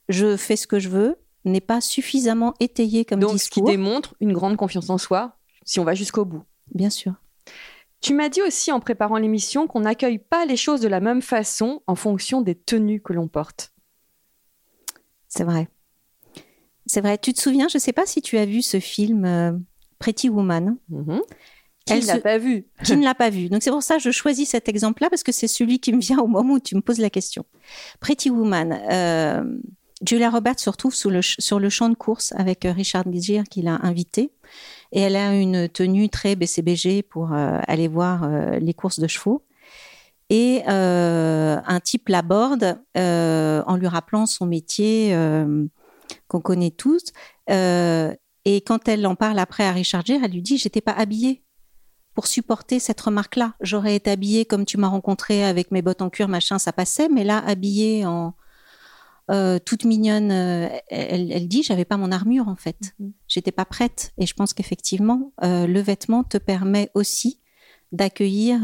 je 0.08 0.36
fais 0.36 0.56
ce 0.56 0.66
que 0.66 0.78
je 0.78 0.88
veux 0.88 1.16
n'est 1.44 1.60
pas 1.60 1.80
suffisamment 1.80 2.54
étayé 2.60 3.04
comme 3.04 3.20
Donc, 3.20 3.32
discours. 3.32 3.62
Donc, 3.62 3.70
ce 3.70 3.72
qui 3.72 3.78
démontre 3.78 4.14
une 4.20 4.32
grande 4.32 4.56
confiance 4.56 4.90
en 4.90 4.98
soi, 4.98 5.36
si 5.64 5.80
on 5.80 5.84
va 5.84 5.94
jusqu'au 5.94 6.24
bout. 6.24 6.42
Bien 6.74 6.90
sûr. 6.90 7.14
Tu 8.00 8.14
m'as 8.14 8.28
dit 8.28 8.42
aussi 8.42 8.72
en 8.72 8.80
préparant 8.80 9.18
l'émission 9.18 9.66
qu'on 9.66 9.80
n'accueille 9.80 10.18
pas 10.18 10.46
les 10.46 10.56
choses 10.56 10.80
de 10.80 10.88
la 10.88 11.00
même 11.00 11.22
façon 11.22 11.82
en 11.86 11.94
fonction 11.94 12.40
des 12.40 12.54
tenues 12.54 13.00
que 13.00 13.12
l'on 13.12 13.28
porte. 13.28 13.72
C'est 15.28 15.44
vrai. 15.44 15.68
C'est 16.90 17.00
vrai. 17.00 17.18
Tu 17.18 17.32
te 17.32 17.40
souviens, 17.40 17.68
je 17.68 17.76
ne 17.76 17.80
sais 17.80 17.92
pas 17.92 18.04
si 18.04 18.20
tu 18.20 18.36
as 18.36 18.44
vu 18.44 18.62
ce 18.62 18.80
film 18.80 19.24
euh, 19.24 19.52
Pretty 20.00 20.28
Woman. 20.28 20.76
Mm-hmm. 20.90 21.20
Qui 21.86 22.00
ne 22.00 22.06
l'a 22.06 22.18
pas 22.18 22.36
vu. 22.36 22.66
Qui 22.84 22.96
ne 22.96 23.04
l'a 23.04 23.14
pas 23.14 23.30
vu. 23.30 23.48
Donc 23.48 23.62
c'est 23.62 23.70
pour 23.70 23.84
ça 23.84 23.98
que 23.98 24.02
je 24.02 24.10
choisis 24.10 24.48
cet 24.48 24.68
exemple-là 24.68 25.08
parce 25.08 25.22
que 25.22 25.30
c'est 25.30 25.46
celui 25.46 25.78
qui 25.78 25.92
me 25.92 26.00
vient 26.00 26.18
au 26.18 26.26
moment 26.26 26.54
où 26.54 26.58
tu 26.58 26.74
me 26.74 26.80
poses 26.80 26.98
la 26.98 27.08
question. 27.08 27.44
Pretty 28.00 28.28
Woman. 28.28 28.76
Euh, 28.90 29.44
Julia 30.04 30.30
Roberts 30.30 30.58
se 30.58 30.68
retrouve 30.68 30.94
sur 30.96 31.10
le, 31.10 31.22
sur 31.22 31.60
le 31.60 31.68
champ 31.68 31.88
de 31.88 31.94
course 31.94 32.32
avec 32.36 32.64
euh, 32.64 32.72
Richard 32.72 33.04
Gere 33.12 33.44
qui 33.44 33.62
l'a 33.62 33.78
invité. 33.84 34.32
Et 34.90 35.00
elle 35.00 35.14
a 35.14 35.32
une 35.32 35.68
tenue 35.68 36.08
très 36.08 36.34
BCBG 36.34 37.04
pour 37.04 37.32
euh, 37.32 37.60
aller 37.68 37.86
voir 37.86 38.28
les 38.58 38.74
courses 38.74 38.98
de 38.98 39.06
chevaux. 39.06 39.44
Et 40.28 40.62
un 40.66 41.80
type 41.84 42.08
l'aborde 42.08 42.80
en 42.96 43.76
lui 43.76 43.86
rappelant 43.86 44.26
son 44.26 44.46
métier 44.46 45.14
qu'on 46.30 46.40
connaît 46.40 46.70
tous. 46.70 47.04
et 47.48 48.56
quand 48.62 48.88
elle 48.88 49.06
en 49.06 49.16
parle 49.16 49.38
après 49.38 49.64
à 49.64 49.72
Richard 49.72 50.06
Gere, 50.06 50.20
elle 50.24 50.32
lui 50.32 50.42
dit 50.42 50.56
J'étais 50.56 50.80
pas 50.80 50.92
habillée 50.92 51.42
pour 52.14 52.26
supporter 52.26 52.78
cette 52.78 53.00
remarque-là. 53.00 53.54
J'aurais 53.60 53.96
été 53.96 54.10
habillée 54.10 54.44
comme 54.44 54.64
tu 54.64 54.78
m'as 54.78 54.88
rencontrée 54.88 55.44
avec 55.44 55.70
mes 55.70 55.82
bottes 55.82 56.02
en 56.02 56.10
cuir, 56.10 56.28
machin, 56.28 56.58
ça 56.58 56.72
passait, 56.72 57.08
mais 57.08 57.24
là, 57.24 57.38
habillée 57.38 58.06
en 58.06 58.34
euh, 59.30 59.60
toute 59.64 59.84
mignonne, 59.84 60.32
euh, 60.32 60.68
elle, 60.88 61.30
elle, 61.30 61.46
dit, 61.46 61.62
j'avais 61.62 61.84
pas 61.84 61.96
mon 61.96 62.10
armure 62.10 62.48
en 62.48 62.56
fait, 62.56 62.94
mm-hmm. 63.00 63.12
j'étais 63.28 63.52
pas 63.52 63.64
prête. 63.64 64.12
Et 64.18 64.26
je 64.26 64.34
pense 64.34 64.54
qu'effectivement, 64.54 65.32
euh, 65.44 65.66
le 65.66 65.80
vêtement 65.80 66.24
te 66.24 66.36
permet 66.36 66.90
aussi 66.94 67.40
d'accueillir 67.92 68.60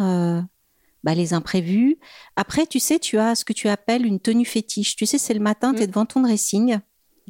bah, 1.03 1.15
les 1.15 1.35
imprévus. 1.35 1.99
Après, 2.37 2.67
tu 2.67 2.81
sais, 2.81 2.99
tu 2.99 3.19
as 3.19 3.35
ce 3.37 3.45
que 3.45 3.53
tu 3.53 3.69
appelles 3.69 4.07
une 4.07 4.21
tenue 4.21 4.45
fétiche. 4.45 4.97
Tu 4.97 5.07
sais, 5.07 5.19
c'est 5.19 5.35
le 5.35 5.41
matin, 5.41 5.73
tu 5.73 5.83
es 5.83 5.87
mm. 5.87 5.91
devant 5.91 6.07
ton 6.07 6.21
dressing. 6.21 6.79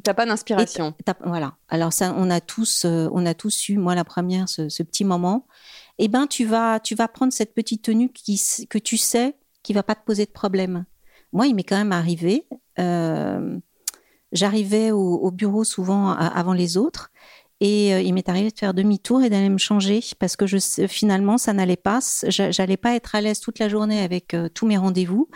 T'as 0.03 0.13
pas 0.13 0.25
d'inspiration. 0.25 0.93
Voilà. 1.25 1.55
Alors 1.69 1.91
ça, 1.91 2.13
on 2.17 2.29
a 2.29 2.39
tous, 2.39 2.85
on 2.85 3.25
a 3.25 3.33
tous 3.33 3.69
eu, 3.69 3.77
moi 3.77 3.95
la 3.95 4.03
première, 4.03 4.47
ce, 4.47 4.83
petit 4.83 5.03
moment 5.03 5.47
eh 5.99 6.09
ben 6.09 6.27
tu 6.27 6.45
vas 6.45 6.79
tu 6.79 6.93
vas 6.93 7.07
prendre 7.07 7.33
cette 7.33 7.55
petite 7.55 7.81
tenue 7.81 8.09
qui, 8.09 8.39
que 8.69 8.77
tu 8.77 8.97
sais 8.97 9.35
qui 9.67 9.73
va 9.73 9.83
pas 9.83 9.95
te 9.95 10.05
poser 10.05 10.25
de 10.25 10.31
problème. 10.31 10.85
Moi, 11.33 11.47
il 11.47 11.55
m'est 11.55 11.63
quand 11.63 11.77
même 11.77 11.91
arrivé. 11.91 12.45
Euh, 12.79 13.59
j'arrivais 14.31 14.91
au, 14.91 15.29
bureau 15.31 15.65
souvent 15.65 16.09
avant 16.11 16.53
les 16.53 16.77
autres. 16.77 17.11
Et 17.59 17.93
euh, 17.93 18.01
il 18.01 18.13
m'est 18.13 18.29
arrivé 18.29 18.49
de 18.49 18.57
faire 18.57 18.73
demi-tour 18.73 19.23
et 19.23 19.29
d'aller 19.29 19.49
me 19.49 19.57
changer 19.57 19.99
parce 20.19 20.37
que 20.37 20.45
finalement, 20.87 21.37
ça 21.37 21.51
n'allait 21.51 21.75
pas. 21.75 21.99
J'allais 22.27 22.77
pas 22.77 22.95
être 22.95 23.15
à 23.15 23.21
l'aise 23.21 23.41
toute 23.41 23.59
la 23.59 23.67
journée 23.67 23.99
avec 23.99 24.33
euh, 24.33 24.47
tous 24.47 24.67
mes 24.67 24.77
rendez-vous. 24.77 25.27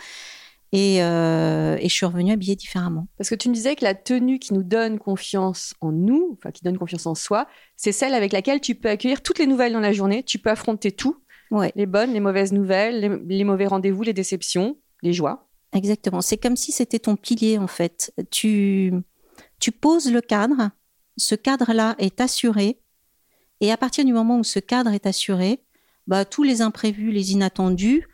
Et, 0.72 1.02
euh, 1.02 1.76
et, 1.78 1.88
je 1.88 1.94
suis 1.94 2.06
revenue 2.06 2.32
habillée 2.32 2.56
différemment. 2.56 3.06
Parce 3.18 3.28
que 3.28 3.34
tu 3.34 3.50
me 3.50 3.54
disais 3.54 3.76
que 3.76 3.84
la 3.84 3.94
tenue 3.94 4.38
qui 4.38 4.54
nous 4.54 4.62
donne 4.62 4.98
confiance 4.98 5.74
en 5.82 5.92
nous, 5.92 6.30
enfin 6.38 6.50
qui 6.50 6.64
donne 6.64 6.78
confiance 6.78 7.04
en 7.04 7.14
soi, 7.14 7.46
c'est 7.76 7.92
celle 7.92 8.14
avec 8.14 8.32
laquelle 8.32 8.60
tu 8.60 8.74
peux 8.74 8.88
accueillir 8.88 9.22
toutes 9.22 9.38
les 9.38 9.46
nouvelles 9.46 9.74
dans 9.74 9.80
la 9.80 9.92
journée, 9.92 10.22
tu 10.22 10.38
peux 10.38 10.48
affronter 10.48 10.90
tout, 10.90 11.18
ouais. 11.50 11.72
les 11.76 11.84
bonnes, 11.84 12.14
les 12.14 12.20
mauvaises 12.20 12.54
nouvelles, 12.54 13.00
les, 13.00 13.36
les 13.36 13.44
mauvais 13.44 13.66
rendez-vous, 13.66 14.02
les 14.02 14.14
déceptions, 14.14 14.78
les 15.02 15.12
joies. 15.12 15.46
Exactement. 15.74 16.22
C'est 16.22 16.38
comme 16.38 16.56
si 16.56 16.72
c'était 16.72 16.98
ton 16.98 17.16
pilier 17.16 17.58
en 17.58 17.66
fait. 17.66 18.14
Tu, 18.30 18.94
tu 19.60 19.72
poses 19.72 20.10
le 20.10 20.22
cadre, 20.22 20.70
ce 21.18 21.34
cadre-là 21.34 21.96
est 21.98 22.18
assuré, 22.22 22.80
et 23.62 23.70
à 23.70 23.76
partir 23.76 24.04
du 24.04 24.12
moment 24.12 24.38
où 24.38 24.44
ce 24.44 24.58
cadre 24.58 24.90
est 24.90 25.06
assuré, 25.06 25.62
bah, 26.08 26.24
tous 26.24 26.42
les 26.42 26.62
imprévus, 26.62 27.12
les 27.12 27.32
inattendus, 27.32 28.08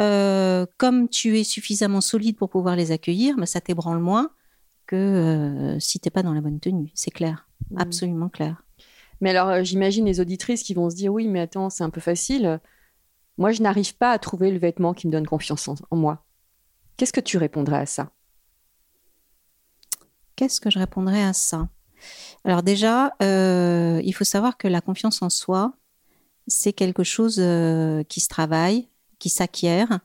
euh, 0.00 0.66
comme 0.76 1.08
tu 1.08 1.38
es 1.38 1.44
suffisamment 1.44 2.00
solide 2.00 2.36
pour 2.36 2.50
pouvoir 2.50 2.76
les 2.76 2.90
accueillir, 2.90 3.36
bah, 3.36 3.46
ça 3.46 3.60
t'ébranle 3.60 4.00
moins 4.00 4.30
que 4.86 4.96
euh, 4.96 5.80
si 5.80 6.00
t'es 6.00 6.10
pas 6.10 6.22
dans 6.22 6.34
la 6.34 6.40
bonne 6.40 6.60
tenue. 6.60 6.90
C'est 6.94 7.10
clair, 7.10 7.48
mmh. 7.70 7.78
absolument 7.78 8.28
clair. 8.28 8.62
Mais 9.20 9.30
alors, 9.30 9.48
euh, 9.48 9.62
j'imagine 9.62 10.04
les 10.04 10.20
auditrices 10.20 10.62
qui 10.62 10.74
vont 10.74 10.90
se 10.90 10.96
dire 10.96 11.12
oui, 11.12 11.28
mais 11.28 11.40
attends, 11.40 11.70
c'est 11.70 11.84
un 11.84 11.90
peu 11.90 12.00
facile. 12.00 12.60
Moi, 13.38 13.52
je 13.52 13.62
n'arrive 13.62 13.96
pas 13.96 14.10
à 14.10 14.18
trouver 14.18 14.50
le 14.50 14.58
vêtement 14.58 14.94
qui 14.94 15.06
me 15.06 15.12
donne 15.12 15.26
confiance 15.26 15.68
en, 15.68 15.74
en 15.90 15.96
moi. 15.96 16.24
Qu'est-ce 16.96 17.12
que 17.12 17.20
tu 17.20 17.38
répondrais 17.38 17.78
à 17.78 17.86
ça? 17.86 18.10
Qu'est-ce 20.36 20.60
que 20.60 20.70
je 20.70 20.78
répondrais 20.78 21.22
à 21.22 21.32
ça? 21.32 21.68
Alors 22.44 22.62
déjà, 22.62 23.14
euh, 23.22 24.00
il 24.04 24.12
faut 24.12 24.24
savoir 24.24 24.56
que 24.56 24.68
la 24.68 24.80
confiance 24.80 25.22
en 25.22 25.30
soi, 25.30 25.74
c'est 26.46 26.72
quelque 26.72 27.04
chose 27.04 27.36
euh, 27.38 28.02
qui 28.04 28.20
se 28.20 28.28
travaille, 28.28 28.88
qui 29.18 29.28
s'acquiert. 29.28 30.00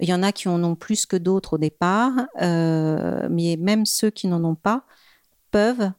Il 0.00 0.08
y 0.08 0.14
en 0.14 0.22
a 0.22 0.32
qui 0.32 0.48
en 0.48 0.62
ont 0.62 0.76
plus 0.76 1.06
que 1.06 1.16
d'autres 1.16 1.54
au 1.54 1.58
départ, 1.58 2.12
euh, 2.40 3.26
mais 3.30 3.56
même 3.56 3.84
ceux 3.84 4.10
qui 4.10 4.28
n'en 4.28 4.44
ont 4.44 4.54
pas 4.54 4.84
peuvent 5.50 5.90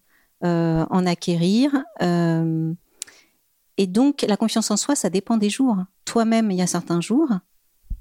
euh, 0.45 0.85
en 0.89 1.05
acquérir. 1.05 1.83
Euh, 2.01 2.73
et 3.77 3.87
donc, 3.87 4.25
la 4.27 4.37
confiance 4.37 4.71
en 4.71 4.77
soi, 4.77 4.95
ça 4.95 5.09
dépend 5.09 5.37
des 5.37 5.49
jours. 5.49 5.77
Toi-même, 6.05 6.51
il 6.51 6.57
y 6.57 6.61
a 6.61 6.67
certains 6.67 7.01
jours, 7.01 7.29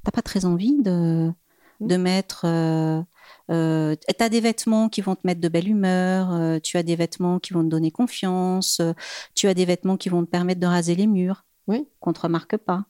t'as 0.04 0.10
pas 0.10 0.22
très 0.22 0.44
envie 0.44 0.80
de, 0.82 1.32
de 1.80 1.96
mettre. 1.96 2.42
Euh, 2.44 3.02
euh, 3.50 3.96
tu 3.96 4.22
as 4.22 4.28
des 4.28 4.40
vêtements 4.40 4.88
qui 4.88 5.00
vont 5.00 5.14
te 5.14 5.26
mettre 5.26 5.40
de 5.40 5.48
belle 5.48 5.68
humeur, 5.68 6.32
euh, 6.32 6.58
tu 6.62 6.76
as 6.76 6.82
des 6.82 6.96
vêtements 6.96 7.38
qui 7.38 7.52
vont 7.52 7.62
te 7.62 7.68
donner 7.68 7.90
confiance, 7.90 8.80
euh, 8.80 8.92
tu 9.34 9.48
as 9.48 9.54
des 9.54 9.64
vêtements 9.64 9.96
qui 9.96 10.08
vont 10.08 10.24
te 10.24 10.30
permettre 10.30 10.60
de 10.60 10.66
raser 10.66 10.94
les 10.94 11.06
murs, 11.06 11.44
oui. 11.66 11.88
qu'on 12.00 12.12
te 12.12 12.20
remarque 12.20 12.56
pas. 12.56 12.86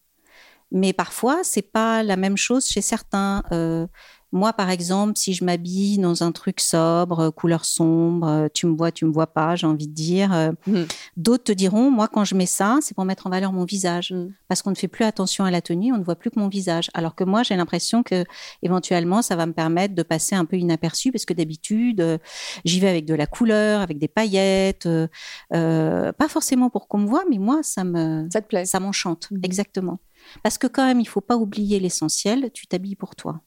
Mais 0.70 0.92
parfois, 0.92 1.38
c'est 1.42 1.62
pas 1.62 2.02
la 2.02 2.16
même 2.16 2.36
chose 2.36 2.66
chez 2.66 2.80
certains. 2.82 3.42
Euh, 3.52 3.86
moi, 4.30 4.52
par 4.52 4.68
exemple, 4.68 5.14
si 5.16 5.32
je 5.32 5.42
m'habille 5.42 5.96
dans 5.96 6.22
un 6.22 6.32
truc 6.32 6.60
sobre, 6.60 7.30
couleur 7.30 7.64
sombre, 7.64 8.48
tu 8.52 8.66
me 8.66 8.76
vois, 8.76 8.92
tu 8.92 9.06
me 9.06 9.10
vois 9.10 9.28
pas, 9.28 9.56
j'ai 9.56 9.66
envie 9.66 9.88
de 9.88 9.94
dire. 9.94 10.52
Mmh. 10.66 10.82
D'autres 11.16 11.44
te 11.44 11.52
diront, 11.52 11.90
moi, 11.90 12.08
quand 12.08 12.24
je 12.26 12.34
mets 12.34 12.44
ça, 12.44 12.76
c'est 12.82 12.94
pour 12.94 13.06
mettre 13.06 13.26
en 13.26 13.30
valeur 13.30 13.52
mon 13.54 13.64
visage, 13.64 14.12
Mmh. 14.12 14.28
parce 14.46 14.60
qu'on 14.60 14.68
ne 14.68 14.74
fait 14.74 14.86
plus 14.88 15.06
attention 15.06 15.46
à 15.46 15.50
la 15.50 15.62
tenue, 15.62 15.94
on 15.94 15.96
ne 15.96 16.04
voit 16.04 16.14
plus 16.16 16.30
que 16.30 16.38
mon 16.38 16.48
visage. 16.48 16.90
Alors 16.92 17.14
que 17.14 17.24
moi, 17.24 17.42
j'ai 17.42 17.56
l'impression 17.56 18.02
que 18.02 18.24
éventuellement, 18.62 19.22
ça 19.22 19.34
va 19.34 19.46
me 19.46 19.54
permettre 19.54 19.94
de 19.94 20.02
passer 20.02 20.34
un 20.34 20.44
peu 20.44 20.58
inaperçu, 20.58 21.10
parce 21.10 21.24
que 21.24 21.32
d'habitude, 21.32 22.02
euh, 22.02 22.18
j'y 22.66 22.80
vais 22.80 22.88
avec 22.90 23.06
de 23.06 23.14
la 23.14 23.26
couleur, 23.26 23.80
avec 23.80 23.98
des 23.98 24.08
paillettes, 24.08 24.84
euh, 24.84 25.08
euh, 25.54 26.12
pas 26.12 26.28
forcément 26.28 26.68
pour 26.68 26.86
qu'on 26.88 26.98
me 26.98 27.06
voit, 27.06 27.24
mais 27.30 27.38
moi, 27.38 27.60
ça 27.62 27.82
me, 27.82 28.26
Ça 28.30 28.42
te 28.42 28.46
plaît 28.48 28.66
ça 28.66 28.78
m'enchante, 28.78 29.28
Mhm. 29.30 29.40
exactement. 29.42 29.98
Parce 30.42 30.58
que 30.58 30.66
quand 30.66 30.84
même, 30.84 31.00
il 31.00 31.08
faut 31.08 31.20
pas 31.20 31.36
oublier 31.36 31.80
l'essentiel. 31.80 32.50
Tu 32.52 32.66
t'habilles 32.66 32.96
pour 32.96 33.16
toi. 33.16 33.40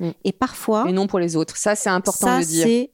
Mm. 0.00 0.10
Et 0.24 0.32
parfois, 0.32 0.84
Et 0.88 0.92
non 0.92 1.06
pour 1.06 1.18
les 1.18 1.36
autres. 1.36 1.56
Ça, 1.56 1.74
c'est 1.74 1.90
important 1.90 2.26
ça 2.26 2.40
de 2.40 2.44
dire. 2.44 2.66
c'est 2.66 2.93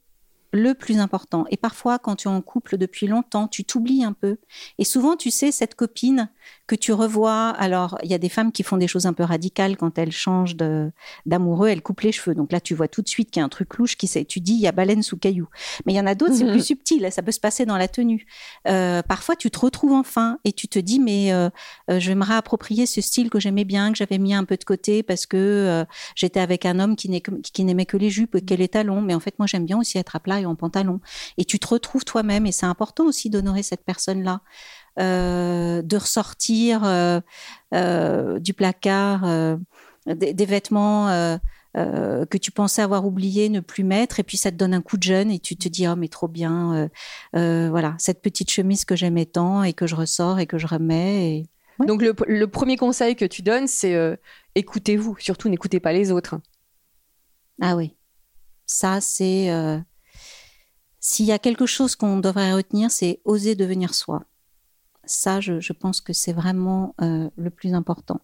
le 0.53 0.73
plus 0.73 0.99
important. 0.99 1.45
Et 1.49 1.57
parfois, 1.57 1.97
quand 1.99 2.17
tu 2.17 2.27
es 2.27 2.31
en 2.31 2.41
couple 2.41 2.77
depuis 2.77 3.07
longtemps, 3.07 3.47
tu 3.47 3.63
t'oublies 3.63 4.03
un 4.03 4.13
peu. 4.13 4.37
Et 4.77 4.83
souvent, 4.83 5.15
tu 5.15 5.31
sais, 5.31 5.51
cette 5.51 5.75
copine 5.75 6.29
que 6.67 6.75
tu 6.75 6.91
revois, 6.93 7.49
alors 7.49 7.97
il 8.03 8.09
y 8.09 8.13
a 8.13 8.17
des 8.17 8.29
femmes 8.29 8.51
qui 8.51 8.63
font 8.63 8.77
des 8.77 8.87
choses 8.87 9.05
un 9.05 9.13
peu 9.13 9.23
radicales 9.23 9.77
quand 9.77 9.97
elles 9.97 10.11
changent 10.11 10.55
d'amoureux, 11.25 11.67
elles 11.69 11.81
coupent 11.81 12.01
les 12.01 12.11
cheveux. 12.11 12.35
Donc 12.35 12.51
là, 12.51 12.59
tu 12.59 12.73
vois 12.75 12.87
tout 12.87 13.01
de 13.01 13.07
suite 13.09 13.31
qu'il 13.31 13.39
y 13.39 13.43
a 13.43 13.45
un 13.45 13.49
truc 13.49 13.75
louche 13.77 13.95
qui 13.97 14.07
s'est, 14.07 14.25
tu 14.25 14.39
dis, 14.41 14.53
il 14.53 14.59
y 14.59 14.67
a 14.67 14.71
baleine 14.71 15.03
sous 15.03 15.17
caillou. 15.17 15.47
Mais 15.85 15.93
il 15.93 15.95
y 15.95 15.99
en 15.99 16.05
a 16.07 16.15
d'autres, 16.15 16.33
c'est 16.35 16.43
Mhm. 16.43 16.51
plus 16.51 16.65
subtil, 16.65 17.07
ça 17.11 17.21
peut 17.21 17.31
se 17.31 17.39
passer 17.39 17.65
dans 17.65 17.77
la 17.77 17.87
tenue. 17.87 18.25
Euh, 18.67 19.01
parfois, 19.03 19.35
tu 19.35 19.51
te 19.51 19.59
retrouves 19.59 19.93
enfin 19.93 20.39
et 20.43 20.51
tu 20.53 20.67
te 20.67 20.79
dis, 20.79 20.99
mais 20.99 21.31
euh, 21.33 21.49
euh, 21.89 21.99
je 21.99 22.09
vais 22.09 22.15
me 22.15 22.23
réapproprier 22.25 22.85
ce 22.85 22.99
style 23.01 23.29
que 23.29 23.39
j'aimais 23.39 23.65
bien, 23.65 23.91
que 23.91 23.97
j'avais 23.97 24.17
mis 24.17 24.33
un 24.33 24.43
peu 24.43 24.57
de 24.57 24.63
côté 24.63 25.03
parce 25.03 25.25
que 25.25 25.37
euh, 25.37 25.85
j'étais 26.15 26.39
avec 26.39 26.65
un 26.65 26.79
homme 26.79 26.95
qui 26.95 27.09
n'aimait 27.63 27.85
que 27.85 27.97
les 27.97 28.09
jupes 28.09 28.35
et 28.35 28.41
que 28.41 28.53
les 28.53 28.67
talons. 28.67 29.01
Mais 29.01 29.13
en 29.13 29.19
fait, 29.19 29.37
moi, 29.39 29.47
j'aime 29.47 29.65
bien 29.65 29.77
aussi 29.79 29.97
être 29.97 30.15
à 30.15 30.19
plat 30.19 30.40
et 30.41 30.45
en 30.45 30.55
pantalon. 30.55 30.99
Et 31.37 31.45
tu 31.45 31.59
te 31.59 31.67
retrouves 31.67 32.03
toi-même. 32.03 32.45
Et 32.45 32.51
c'est 32.51 32.65
important 32.65 33.05
aussi 33.05 33.29
d'honorer 33.29 33.63
cette 33.63 33.85
personne-là. 33.85 34.41
Euh, 34.99 35.81
de 35.81 35.95
ressortir 35.95 36.83
euh, 36.83 37.21
euh, 37.73 38.39
du 38.39 38.53
placard 38.53 39.21
des, 40.05 40.33
des 40.33 40.45
vêtements 40.45 41.07
que 41.73 42.37
tu 42.37 42.51
pensais 42.51 42.81
avoir 42.81 43.05
oublié, 43.05 43.47
ne 43.47 43.61
plus 43.61 43.85
mettre, 43.85 44.19
et 44.19 44.23
puis 44.23 44.35
ça 44.35 44.51
te 44.51 44.57
donne 44.57 44.73
un 44.73 44.81
coup 44.81 44.97
de 44.97 45.03
jeune 45.03 45.31
et 45.31 45.39
tu 45.39 45.55
te 45.55 45.69
dis 45.69 45.87
oh 45.87 45.95
mais 45.95 46.09
trop 46.09 46.27
bien, 46.27 46.89
voilà 47.33 47.95
cette 47.99 48.21
petite 48.21 48.51
chemise 48.51 48.83
que 48.83 48.97
j'aimais 48.97 49.25
tant 49.25 49.63
et 49.63 49.71
que 49.71 49.87
je 49.87 49.95
ressors 49.95 50.39
et 50.39 50.45
que 50.45 50.57
je 50.57 50.67
remets. 50.67 51.37
Et... 51.37 51.49
Ouais. 51.79 51.85
Donc, 51.85 52.01
le, 52.01 52.13
le 52.27 52.47
premier 52.47 52.75
conseil 52.75 53.15
que 53.15 53.23
tu 53.25 53.43
donnes, 53.43 53.67
c'est 53.67 54.19
écoutez-vous. 54.55 55.15
Surtout, 55.19 55.47
n'écoutez 55.47 55.79
pas 55.79 55.93
les 55.93 56.11
autres. 56.11 56.35
Ah 57.61 57.77
oui, 57.77 57.95
ça 58.65 58.99
c'est 58.99 59.49
s'il 61.01 61.25
y 61.25 61.31
a 61.33 61.39
quelque 61.39 61.65
chose 61.65 61.95
qu'on 61.95 62.19
devrait 62.19 62.53
retenir, 62.53 62.89
c'est 62.91 63.19
oser 63.25 63.55
devenir 63.55 63.93
soi. 63.93 64.23
Ça, 65.03 65.41
je, 65.41 65.59
je 65.59 65.73
pense 65.73 65.99
que 65.99 66.13
c'est 66.13 66.31
vraiment 66.31 66.95
euh, 67.01 67.29
le 67.35 67.49
plus 67.49 67.73
important. 67.73 68.21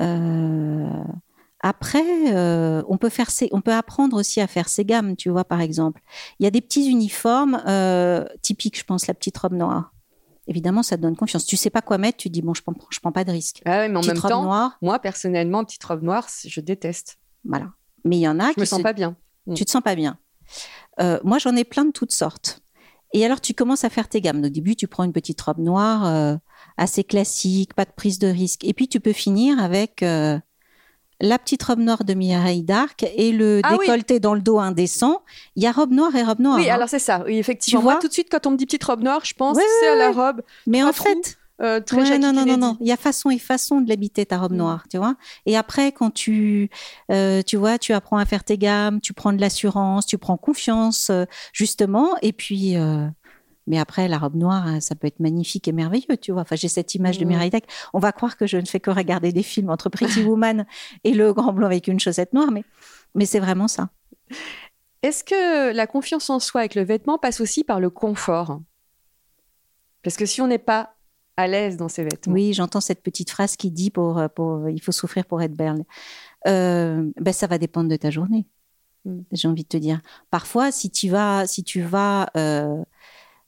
Euh, 0.00 1.04
après, 1.60 2.34
euh, 2.34 2.82
on 2.88 2.96
peut 2.98 3.08
faire 3.08 3.30
ses, 3.30 3.48
on 3.52 3.60
peut 3.60 3.72
apprendre 3.74 4.16
aussi 4.16 4.40
à 4.40 4.46
faire 4.46 4.68
ses 4.68 4.84
gammes, 4.84 5.16
tu 5.16 5.28
vois, 5.28 5.44
par 5.44 5.60
exemple. 5.60 6.00
Il 6.38 6.44
y 6.44 6.46
a 6.46 6.50
des 6.50 6.60
petits 6.60 6.88
uniformes 6.88 7.62
typiques, 8.42 8.78
je 8.78 8.84
pense, 8.84 9.06
la 9.06 9.14
petite 9.14 9.36
robe 9.38 9.54
noire. 9.54 9.92
Évidemment, 10.48 10.82
ça 10.82 10.96
te 10.96 11.02
donne 11.02 11.14
confiance. 11.16 11.44
Tu 11.46 11.56
sais 11.56 11.70
pas 11.70 11.82
quoi 11.82 11.98
mettre, 11.98 12.18
tu 12.18 12.28
dis 12.28 12.42
bon, 12.42 12.52
je 12.54 12.62
prends, 12.62 12.74
je 12.90 12.98
prends 13.00 13.12
pas 13.12 13.24
de 13.24 13.30
risque. 13.30 13.62
Ah 13.64 13.78
ouais, 13.78 13.88
mais 13.88 13.96
en 13.96 14.00
petite 14.00 14.14
même 14.14 14.22
robe 14.22 14.30
temps, 14.30 14.42
noire, 14.42 14.78
moi, 14.82 14.98
personnellement, 14.98 15.64
petite 15.64 15.84
robe 15.84 16.02
noire, 16.02 16.28
je 16.44 16.60
déteste. 16.60 17.18
voilà. 17.44 17.66
Mais 18.04 18.16
il 18.16 18.20
y 18.20 18.28
en 18.28 18.40
a 18.40 18.48
Je 18.48 18.54
qui 18.54 18.60
me 18.60 18.64
sens 18.64 18.78
se 18.78 18.82
pas 18.82 18.92
bien. 18.92 19.16
tu 19.54 19.64
te 19.64 19.70
sens 19.70 19.82
pas 19.82 19.94
bien. 19.94 20.18
Euh, 21.02 21.18
moi, 21.24 21.38
j'en 21.38 21.56
ai 21.56 21.64
plein 21.64 21.84
de 21.84 21.90
toutes 21.92 22.12
sortes. 22.12 22.60
Et 23.14 23.24
alors, 23.24 23.40
tu 23.40 23.52
commences 23.54 23.84
à 23.84 23.90
faire 23.90 24.08
tes 24.08 24.20
gammes. 24.20 24.42
Au 24.44 24.48
début, 24.48 24.74
tu 24.76 24.86
prends 24.86 25.04
une 25.04 25.12
petite 25.12 25.40
robe 25.40 25.58
noire, 25.58 26.06
euh, 26.06 26.36
assez 26.78 27.04
classique, 27.04 27.74
pas 27.74 27.84
de 27.84 27.90
prise 27.94 28.18
de 28.18 28.28
risque. 28.28 28.64
Et 28.64 28.72
puis, 28.72 28.88
tu 28.88 29.00
peux 29.00 29.12
finir 29.12 29.62
avec 29.62 30.02
euh, 30.02 30.38
la 31.20 31.38
petite 31.38 31.62
robe 31.62 31.80
noire 31.80 32.04
de 32.04 32.14
Mireille 32.14 32.62
d'Arc 32.62 33.04
et 33.16 33.32
le 33.32 33.60
Ah 33.64 33.72
oui. 33.72 33.80
décolleté 33.80 34.18
dans 34.18 34.34
le 34.34 34.40
dos 34.40 34.58
indécent. 34.58 35.22
Il 35.56 35.62
y 35.62 35.66
a 35.66 35.72
robe 35.72 35.92
noire 35.92 36.14
et 36.16 36.22
robe 36.22 36.40
noire. 36.40 36.56
oui, 36.58 36.70
hein. 36.70 36.74
alors 36.74 36.88
c'est 36.88 36.98
ça. 36.98 37.22
Oui, 37.26 37.36
effectivement. 37.36 37.80
Tu 37.80 37.84
Moi, 37.84 37.96
tout 38.00 38.08
de 38.08 38.12
suite, 38.12 38.28
quand 38.30 38.46
on 38.46 38.52
me 38.52 38.56
dit 38.56 38.64
petite 38.64 38.84
robe 38.84 39.02
noire, 39.02 39.20
je 39.24 39.34
pense 39.34 39.58
c'est 39.80 39.88
à 39.88 39.94
la 39.96 40.10
robe 40.12 40.42
Mais 40.66 40.82
en 40.82 40.92
fait, 40.92 41.36
euh, 41.62 41.80
très 41.80 42.02
Ouais, 42.10 42.18
non, 42.18 42.32
non, 42.32 42.44
non, 42.44 42.56
non. 42.56 42.76
Il 42.80 42.86
y 42.86 42.92
a 42.92 42.96
façon 42.96 43.30
et 43.30 43.38
façon 43.38 43.80
de 43.80 43.88
l'habiter 43.88 44.26
ta 44.26 44.38
robe 44.38 44.52
Mm. 44.52 44.56
noire, 44.56 44.84
tu 44.90 44.98
vois. 44.98 45.16
Et 45.46 45.56
après, 45.56 45.92
quand 45.92 46.10
tu, 46.10 46.70
euh, 47.10 47.42
tu 47.42 47.56
vois, 47.56 47.78
tu 47.78 47.92
apprends 47.92 48.18
à 48.18 48.24
faire 48.24 48.44
tes 48.44 48.58
gammes, 48.58 49.00
tu 49.00 49.12
prends 49.12 49.32
de 49.32 49.40
l'assurance, 49.40 50.06
tu 50.06 50.18
prends 50.18 50.36
confiance, 50.36 51.10
euh, 51.10 51.24
justement. 51.52 52.16
Et 52.22 52.32
puis, 52.32 52.74
mais 53.68 53.78
après, 53.78 54.08
la 54.08 54.18
robe 54.18 54.34
noire, 54.34 54.66
hein, 54.66 54.80
ça 54.80 54.96
peut 54.96 55.06
être 55.06 55.20
magnifique 55.20 55.68
et 55.68 55.72
merveilleux, 55.72 56.16
tu 56.20 56.32
vois. 56.32 56.42
Enfin, 56.42 56.56
j'ai 56.56 56.66
cette 56.68 56.96
image 56.96 57.18
de 57.18 57.24
Mm. 57.24 57.28
Mireille 57.28 57.50
Dac. 57.50 57.64
On 57.92 58.00
va 58.00 58.10
croire 58.10 58.36
que 58.36 58.46
je 58.48 58.56
ne 58.56 58.66
fais 58.66 58.80
que 58.80 58.90
regarder 58.90 59.30
des 59.32 59.44
films 59.44 59.70
entre 59.70 59.88
Pretty 59.88 60.20
Woman 60.24 60.66
et 61.04 61.14
le 61.14 61.32
grand 61.32 61.52
blanc 61.52 61.66
avec 61.66 61.86
une 61.86 62.00
chaussette 62.00 62.32
noire, 62.32 62.50
mais, 62.50 62.64
mais 63.14 63.24
c'est 63.24 63.38
vraiment 63.38 63.68
ça. 63.68 63.90
Est-ce 65.04 65.22
que 65.22 65.72
la 65.72 65.86
confiance 65.86 66.28
en 66.30 66.40
soi 66.40 66.62
avec 66.62 66.74
le 66.74 66.82
vêtement 66.82 67.18
passe 67.18 67.40
aussi 67.40 67.62
par 67.64 67.78
le 67.80 67.90
confort? 67.90 68.60
Parce 70.02 70.16
que 70.16 70.26
si 70.26 70.40
on 70.40 70.48
n'est 70.48 70.58
pas 70.58 70.94
à 71.36 71.46
l'aise 71.46 71.76
dans 71.76 71.88
ses 71.88 72.04
vêtements, 72.04 72.34
Oui, 72.34 72.52
j'entends 72.52 72.80
cette 72.80 73.02
petite 73.02 73.30
phrase 73.30 73.56
qui 73.56 73.70
dit 73.70 73.90
pour, 73.90 74.18
euh, 74.18 74.28
pour 74.28 74.68
il 74.68 74.80
faut 74.82 74.92
souffrir 74.92 75.24
pour 75.24 75.40
être 75.42 75.54
belle. 75.54 75.84
Euh, 76.46 77.10
ben 77.20 77.32
ça 77.32 77.46
va 77.46 77.58
dépendre 77.58 77.88
de 77.88 77.96
ta 77.96 78.10
journée. 78.10 78.46
Mm. 79.04 79.20
J'ai 79.32 79.48
envie 79.48 79.62
de 79.62 79.68
te 79.68 79.76
dire. 79.76 80.00
Parfois, 80.30 80.72
si 80.72 80.90
tu 80.90 81.08
vas, 81.08 81.46
si 81.46 81.64
tu 81.64 81.82
vas 81.82 82.30
euh, 82.36 82.82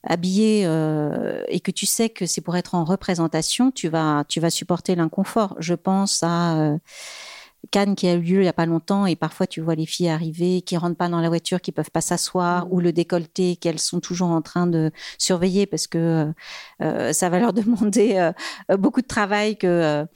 habillé 0.03 0.65
euh, 0.67 1.43
et 1.49 1.61
que 1.61 1.71
tu 1.71 1.87
sais 1.87 2.09
que 2.11 2.27
c'est 2.27 2.41
pour 2.41 2.57
être 2.57 2.75
en 2.75 2.85
représentation, 2.85 3.71
tu 3.71 3.89
vas, 3.89 4.25
tu 4.29 4.41
vas 4.41 4.51
supporter 4.51 4.95
l'inconfort. 4.95 5.57
Je 5.59 5.75
pense 5.75 6.23
à 6.23 6.57
euh, 6.59 6.79
Cannes 7.71 7.95
qui 7.95 8.07
a 8.09 8.15
eu 8.15 8.21
lieu 8.21 8.39
il 8.39 8.43
n'y 8.43 8.49
a 8.49 8.53
pas 8.53 8.67
longtemps 8.67 9.07
et 9.07 9.17
parfois 9.17 9.47
tu 9.47 9.61
vois 9.61 9.75
les 9.75 9.87
filles 9.87 10.09
arriver 10.09 10.63
qui 10.63 10.77
rentrent 10.77 10.97
pas 10.97 11.09
dans 11.09 11.21
la 11.21 11.29
voiture, 11.29 11.61
qui 11.61 11.73
peuvent 11.73 11.91
pas 11.91 12.01
s'asseoir 12.01 12.73
ou 12.73 12.81
le 12.81 12.93
décolleté 12.93 13.57
qu'elles 13.57 13.79
sont 13.79 14.01
toujours 14.01 14.29
en 14.31 14.43
train 14.43 14.67
de 14.67 14.91
surveiller 15.19 15.67
parce 15.67 15.87
que 15.87 16.33
euh, 16.83 17.13
ça 17.13 17.29
va 17.29 17.39
leur 17.39 17.53
demander 17.55 18.17
euh, 18.71 18.77
beaucoup 18.77 19.01
de 19.01 19.07
travail 19.07 19.57
que 19.57 20.07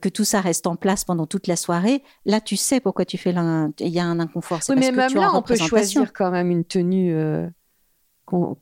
que 0.00 0.08
tout 0.08 0.24
ça 0.24 0.40
reste 0.40 0.66
en 0.66 0.76
place 0.76 1.04
pendant 1.04 1.26
toute 1.26 1.46
la 1.46 1.56
soirée. 1.56 2.02
Là, 2.24 2.40
tu 2.40 2.56
sais 2.56 2.80
pourquoi 2.80 3.04
tu 3.04 3.18
fais 3.18 3.30
il 3.30 3.88
y 3.88 3.98
a 3.98 4.04
un 4.04 4.20
inconfort. 4.20 4.60
Oui, 4.68 4.74
parce 4.74 4.86
mais 4.86 4.90
que 4.92 4.96
même 4.96 5.08
tu 5.10 5.18
là, 5.18 5.30
on 5.34 5.42
peut 5.42 5.56
choisir 5.56 6.12
quand 6.12 6.30
même 6.30 6.50
une 6.50 6.64
tenue 6.64 7.14
euh, 7.14 7.48
qu'on- 8.26 8.56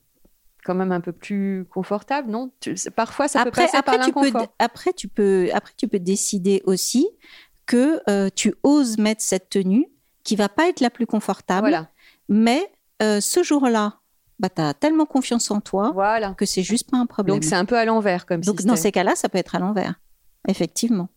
quand 0.64 0.74
même 0.74 0.92
un 0.92 1.00
peu 1.00 1.12
plus 1.12 1.64
confortable, 1.70 2.30
non? 2.30 2.50
Tu- 2.60 2.74
Parfois, 2.94 3.26
ça 3.28 3.42
peut 3.42 3.48
après, 3.48 3.64
passer 3.64 3.78
après, 3.78 3.96
par 3.96 4.04
tu 4.06 4.12
peux, 4.12 4.20
l'inconfort. 4.26 4.54
après, 4.58 4.92
tu 4.92 5.08
peux, 5.08 5.48
après, 5.54 5.72
tu 5.76 5.88
peux 5.88 5.98
décider 5.98 6.62
aussi 6.66 7.08
que 7.68 8.00
euh, 8.10 8.30
tu 8.34 8.54
oses 8.64 8.98
mettre 8.98 9.22
cette 9.22 9.50
tenue 9.50 9.86
qui 10.24 10.34
va 10.34 10.48
pas 10.48 10.68
être 10.68 10.80
la 10.80 10.90
plus 10.90 11.06
confortable, 11.06 11.68
Voilà, 11.68 11.88
mais 12.28 12.66
euh, 13.02 13.20
ce 13.20 13.44
jour-là, 13.44 14.00
bah, 14.40 14.48
tu 14.48 14.60
as 14.60 14.74
tellement 14.74 15.06
confiance 15.06 15.50
en 15.50 15.60
toi 15.60 15.92
voilà. 15.94 16.34
que 16.34 16.46
c'est 16.46 16.62
juste 16.62 16.90
pas 16.90 16.96
un 16.96 17.06
problème. 17.06 17.36
Donc 17.36 17.44
c'est 17.44 17.54
un 17.54 17.64
peu 17.64 17.76
à 17.76 17.84
l'envers 17.84 18.26
comme 18.26 18.40
Donc, 18.40 18.56
système. 18.56 18.74
dans 18.74 18.80
ces 18.80 18.90
cas-là, 18.90 19.14
ça 19.14 19.28
peut 19.28 19.38
être 19.38 19.54
à 19.54 19.58
l'envers. 19.58 20.00
Effectivement. 20.48 21.08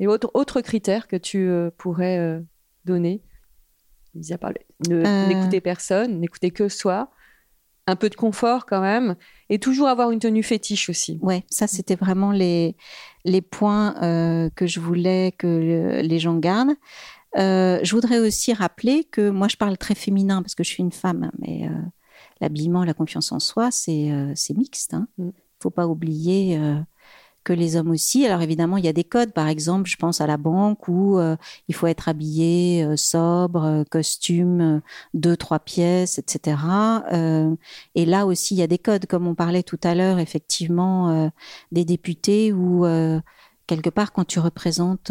Et 0.00 0.06
autre, 0.06 0.30
autre 0.34 0.60
critère 0.60 1.06
que 1.06 1.16
tu 1.16 1.48
euh, 1.48 1.70
pourrais 1.76 2.18
euh, 2.18 2.40
donner, 2.84 3.22
mis 4.14 4.32
à 4.32 4.38
part 4.38 4.52
Euh. 4.90 5.60
personne, 5.60 6.20
n'écouter 6.20 6.50
que 6.50 6.68
soi, 6.68 7.10
un 7.86 7.96
peu 7.96 8.08
de 8.10 8.14
confort 8.16 8.66
quand 8.66 8.80
même, 8.80 9.16
et 9.50 9.58
toujours 9.58 9.88
avoir 9.88 10.10
une 10.10 10.18
tenue 10.20 10.42
fétiche 10.42 10.88
aussi. 10.90 11.18
Ouais, 11.22 11.44
ça, 11.50 11.66
c'était 11.66 11.94
vraiment 11.96 12.32
les, 12.32 12.76
les 13.24 13.40
points 13.42 13.94
euh, 14.02 14.50
que 14.54 14.66
je 14.66 14.80
voulais 14.80 15.32
que 15.38 15.46
le- 15.46 16.00
les 16.02 16.18
gens 16.18 16.36
gardent. 16.36 16.74
Euh, 17.36 17.78
je 17.82 17.94
voudrais 17.94 18.18
aussi 18.18 18.52
rappeler 18.52 19.04
que 19.04 19.30
moi, 19.30 19.48
je 19.48 19.56
parle 19.56 19.76
très 19.78 19.94
féminin 19.94 20.42
parce 20.42 20.54
que 20.54 20.64
je 20.64 20.68
suis 20.70 20.82
une 20.82 20.92
femme, 20.92 21.24
hein, 21.24 21.32
mais 21.38 21.68
euh, 21.68 21.72
l'habillement, 22.40 22.84
la 22.84 22.94
confiance 22.94 23.32
en 23.32 23.38
soi, 23.40 23.70
c'est 23.70 24.10
euh, 24.10 24.32
c'est 24.34 24.56
mixte. 24.56 24.94
Il 25.18 25.24
Mm. 25.24 25.26
ne 25.26 25.32
faut 25.62 25.70
pas 25.70 25.86
oublier 25.86 26.56
euh, 26.58 26.76
que 27.48 27.54
les 27.54 27.76
hommes 27.76 27.90
aussi. 27.90 28.26
Alors 28.26 28.42
évidemment, 28.42 28.76
il 28.76 28.84
y 28.84 28.88
a 28.88 28.92
des 28.92 29.04
codes. 29.04 29.32
Par 29.32 29.48
exemple, 29.48 29.88
je 29.88 29.96
pense 29.96 30.20
à 30.20 30.26
la 30.26 30.36
banque 30.36 30.86
où 30.86 31.18
euh, 31.18 31.34
il 31.68 31.74
faut 31.74 31.86
être 31.86 32.10
habillé 32.10 32.84
euh, 32.84 32.94
sobre, 32.96 33.64
euh, 33.64 33.84
costume, 33.90 34.82
deux, 35.14 35.34
trois 35.34 35.58
pièces, 35.58 36.18
etc. 36.18 36.58
Et 37.94 38.04
là 38.04 38.26
aussi, 38.26 38.54
il 38.54 38.58
y 38.58 38.62
a 38.62 38.66
des 38.66 38.78
codes, 38.78 39.06
comme 39.06 39.26
on 39.26 39.34
parlait 39.34 39.62
tout 39.62 39.80
à 39.82 39.94
l'heure, 39.94 40.18
effectivement, 40.18 41.30
des 41.72 41.84
députés 41.84 42.52
où, 42.52 42.84
quelque 43.66 43.90
part, 43.90 44.12
quand 44.12 44.24
tu 44.24 44.40
représentes 44.40 45.10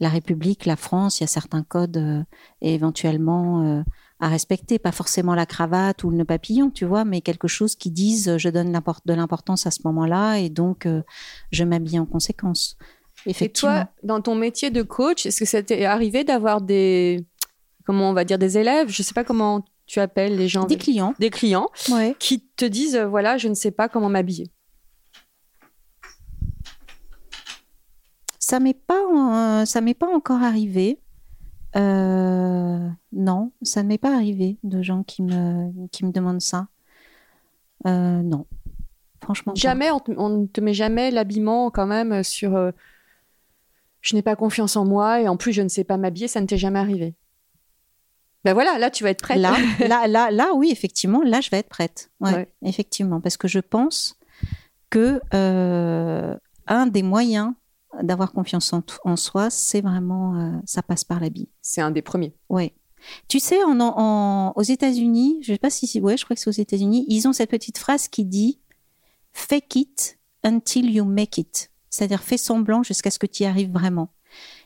la 0.00 0.08
République, 0.08 0.66
la 0.66 0.76
France, 0.76 1.20
il 1.20 1.22
y 1.22 1.24
a 1.24 1.28
certains 1.28 1.62
codes 1.62 1.96
euh, 1.96 2.22
éventuellement 2.60 3.84
à 4.20 4.28
respecter. 4.28 4.78
Pas 4.78 4.92
forcément 4.92 5.34
la 5.34 5.46
cravate 5.46 6.04
ou 6.04 6.10
le 6.10 6.16
nœud 6.18 6.24
papillon, 6.24 6.70
tu 6.70 6.84
vois, 6.84 7.04
mais 7.04 7.20
quelque 7.20 7.48
chose 7.48 7.74
qui 7.76 7.90
dise 7.90 8.28
euh, 8.28 8.38
je 8.38 8.48
donne 8.48 8.72
de 8.72 9.12
l'importance 9.14 9.66
à 9.66 9.70
ce 9.70 9.80
moment-là 9.84 10.38
et 10.38 10.48
donc 10.50 10.86
euh, 10.86 11.02
je 11.52 11.64
m'habille 11.64 11.98
en 11.98 12.06
conséquence. 12.06 12.76
Et 13.26 13.30
Effectivement. 13.30 13.72
toi, 13.84 13.88
dans 14.02 14.20
ton 14.20 14.34
métier 14.34 14.70
de 14.70 14.82
coach, 14.82 15.26
est-ce 15.26 15.38
que 15.40 15.44
ça 15.46 15.62
t'est 15.62 15.84
arrivé 15.84 16.24
d'avoir 16.24 16.60
des, 16.60 17.24
comment 17.86 18.10
on 18.10 18.12
va 18.12 18.24
dire, 18.24 18.38
des 18.38 18.58
élèves, 18.58 18.88
je 18.88 19.02
sais 19.02 19.14
pas 19.14 19.24
comment 19.24 19.64
tu 19.86 20.00
appelles 20.00 20.36
les 20.36 20.48
gens, 20.48 20.64
des 20.64 20.76
clients. 20.78 21.14
des 21.18 21.30
clients, 21.30 21.68
Ouais. 21.90 22.16
qui 22.18 22.40
te 22.56 22.64
disent, 22.64 22.96
euh, 22.96 23.06
voilà, 23.06 23.36
je 23.38 23.48
ne 23.48 23.54
sais 23.54 23.70
pas 23.70 23.88
comment 23.88 24.08
m'habiller. 24.08 24.50
Ça 28.38 28.60
m'est 28.60 28.74
pas, 28.74 29.00
en- 29.10 29.64
ça 29.66 29.80
m'est 29.80 29.94
pas 29.94 30.08
encore 30.14 30.42
arrivé. 30.42 30.98
Euh, 31.76 32.88
non, 33.12 33.52
ça 33.62 33.82
ne 33.82 33.88
m'est 33.88 33.98
pas 33.98 34.14
arrivé 34.14 34.58
de 34.62 34.82
gens 34.82 35.02
qui 35.02 35.22
me, 35.22 35.86
qui 35.88 36.04
me 36.04 36.12
demandent 36.12 36.40
ça. 36.40 36.68
Euh, 37.86 38.22
non, 38.22 38.46
franchement. 39.22 39.54
Jamais, 39.54 39.88
on, 40.16 40.28
ne 40.28 40.46
te 40.46 40.60
met 40.60 40.74
jamais 40.74 41.10
l'habillement 41.10 41.70
quand 41.70 41.86
même 41.86 42.22
sur 42.22 42.54
euh, 42.56 42.70
je 44.00 44.14
n'ai 44.14 44.22
pas 44.22 44.36
confiance 44.36 44.76
en 44.76 44.84
moi 44.84 45.20
et 45.20 45.28
en 45.28 45.36
plus 45.36 45.52
je 45.52 45.62
ne 45.62 45.68
sais 45.68 45.84
pas 45.84 45.96
m'habiller, 45.96 46.28
ça 46.28 46.40
ne 46.40 46.46
t'est 46.46 46.56
jamais 46.56 46.78
arrivé. 46.78 47.14
Ben 48.44 48.52
voilà, 48.52 48.78
là 48.78 48.90
tu 48.90 49.02
vas 49.02 49.10
être 49.10 49.22
prête. 49.22 49.38
Là, 49.38 49.56
là, 49.88 50.06
là, 50.06 50.30
là, 50.30 50.52
oui, 50.54 50.70
effectivement, 50.70 51.22
là, 51.22 51.40
je 51.40 51.50
vais 51.50 51.58
être 51.58 51.68
prête. 51.68 52.10
Ouais, 52.20 52.34
Ouais. 52.34 52.48
effectivement, 52.62 53.20
parce 53.20 53.36
que 53.36 53.48
je 53.48 53.60
pense 53.60 54.18
que 54.90 55.20
un 56.66 56.86
des 56.86 57.02
moyens 57.02 57.52
d'avoir 58.02 58.32
confiance 58.32 58.72
en, 58.72 58.82
en 59.04 59.16
soi, 59.16 59.50
c'est 59.50 59.80
vraiment, 59.80 60.36
euh, 60.36 60.50
ça 60.64 60.82
passe 60.82 61.04
par 61.04 61.20
l'habit. 61.20 61.48
C'est 61.62 61.80
un 61.80 61.90
des 61.90 62.02
premiers. 62.02 62.34
Ouais. 62.48 62.74
Tu 63.28 63.38
sais, 63.38 63.62
en, 63.64 63.78
en- 63.80 64.52
aux 64.56 64.62
États-Unis, 64.62 65.38
je 65.42 65.52
sais 65.52 65.58
pas 65.58 65.70
si, 65.70 66.00
ouais, 66.00 66.16
je 66.16 66.24
crois 66.24 66.34
que 66.36 66.40
c'est 66.42 66.48
aux 66.50 66.52
États-Unis, 66.52 67.04
ils 67.08 67.28
ont 67.28 67.32
cette 67.32 67.50
petite 67.50 67.78
phrase 67.78 68.08
qui 68.08 68.24
dit 68.24 68.58
"Fake 69.32 69.76
it 69.76 70.18
until 70.42 70.90
you 70.90 71.04
make 71.04 71.38
it", 71.38 71.70
c'est-à-dire 71.90 72.22
fais 72.22 72.36
semblant 72.38 72.82
jusqu'à 72.82 73.10
ce 73.10 73.18
que 73.18 73.26
tu 73.26 73.42
y 73.42 73.46
arrives 73.46 73.72
vraiment. 73.72 74.08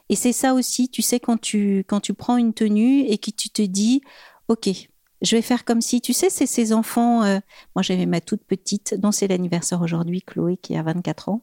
Et 0.09 0.17
c'est 0.17 0.33
ça 0.33 0.55
aussi, 0.55 0.89
tu 0.89 1.03
sais, 1.03 1.21
quand 1.21 1.39
tu 1.41 1.85
quand 1.89 2.01
tu 2.01 2.15
prends 2.15 2.37
une 2.37 2.55
tenue 2.55 3.01
et 3.03 3.19
que 3.19 3.31
tu 3.31 3.51
te 3.51 3.61
dis, 3.63 4.01
ok, 4.49 4.71
je 5.21 5.37
vais 5.37 5.43
faire 5.43 5.65
comme 5.65 5.81
si, 5.81 6.01
tu 6.01 6.13
sais, 6.13 6.31
c'est 6.31 6.47
ces 6.47 6.73
enfants. 6.73 7.25
euh, 7.25 7.41
moi, 7.75 7.83
j'avais 7.83 8.07
ma 8.07 8.21
toute 8.21 8.45
petite, 8.45 8.95
dont 8.99 9.11
c'est 9.13 9.27
l'anniversaire 9.27 9.83
aujourd'hui, 9.83 10.23
Chloé, 10.23 10.57
qui 10.57 10.77
a 10.77 10.83
24 10.85 11.29
ans. 11.29 11.43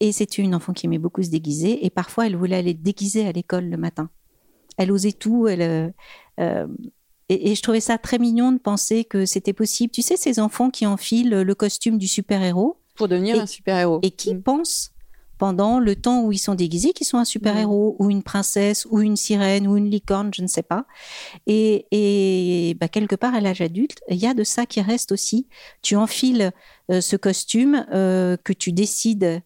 Et 0.00 0.12
c'est 0.12 0.38
une 0.38 0.54
enfant 0.54 0.72
qui 0.72 0.86
aimait 0.86 0.98
beaucoup 0.98 1.22
se 1.22 1.28
déguiser. 1.30 1.84
Et 1.84 1.90
parfois, 1.90 2.26
elle 2.26 2.36
voulait 2.36 2.56
aller 2.56 2.74
déguiser 2.74 3.26
à 3.26 3.32
l'école 3.32 3.66
le 3.68 3.76
matin. 3.76 4.08
Elle 4.78 4.90
osait 4.92 5.12
tout. 5.12 5.46
Elle, 5.46 5.60
euh, 5.62 5.88
euh, 6.40 6.66
et, 7.28 7.50
et 7.50 7.54
je 7.54 7.62
trouvais 7.62 7.80
ça 7.80 7.98
très 7.98 8.18
mignon 8.18 8.50
de 8.52 8.58
penser 8.58 9.04
que 9.04 9.26
c'était 9.26 9.52
possible. 9.52 9.92
Tu 9.92 10.00
sais, 10.02 10.16
ces 10.16 10.40
enfants 10.40 10.70
qui 10.70 10.86
enfilent 10.86 11.42
le 11.42 11.54
costume 11.54 11.98
du 11.98 12.08
super-héros 12.08 12.78
Pour 12.96 13.08
devenir 13.08 13.36
Et- 13.36 13.40
un 13.40 13.46
super-héros. 13.46 14.00
et 14.02 14.10
qui 14.10 14.34
Mm. 14.34 14.42
pensent 14.42 14.92
pendant 15.36 15.80
le 15.80 15.96
temps 15.96 16.22
où 16.24 16.32
ils 16.32 16.38
sont 16.38 16.54
déguisés 16.54 16.92
qu'ils 16.92 17.06
sont 17.06 17.16
un 17.16 17.24
super-héros 17.24 17.96
ou 17.98 18.10
une 18.10 18.22
princesse 18.22 18.86
ou 18.90 19.00
une 19.00 19.16
sirène 19.16 19.66
ou 19.66 19.76
une 19.76 19.88
licorne, 19.90 20.30
je 20.34 20.42
ne 20.42 20.46
sais 20.46 20.62
pas. 20.62 20.84
Et, 21.46 21.86
et 21.90 22.74
bah, 22.74 22.88
quelque 22.88 23.14
part 23.16 23.34
à 23.34 23.40
l'âge 23.40 23.60
adulte, 23.62 24.00
il 24.08 24.16
y 24.16 24.26
a 24.26 24.34
de 24.34 24.44
ça 24.44 24.66
qui 24.66 24.80
reste 24.82 25.12
aussi. 25.12 25.46
Tu 25.82 25.96
enfiles 25.96 26.52
euh, 26.90 27.00
ce 27.00 27.16
costume 27.16 27.86
euh, 27.94 28.36
que 28.44 28.52
tu 28.52 28.72
décides 28.72 29.40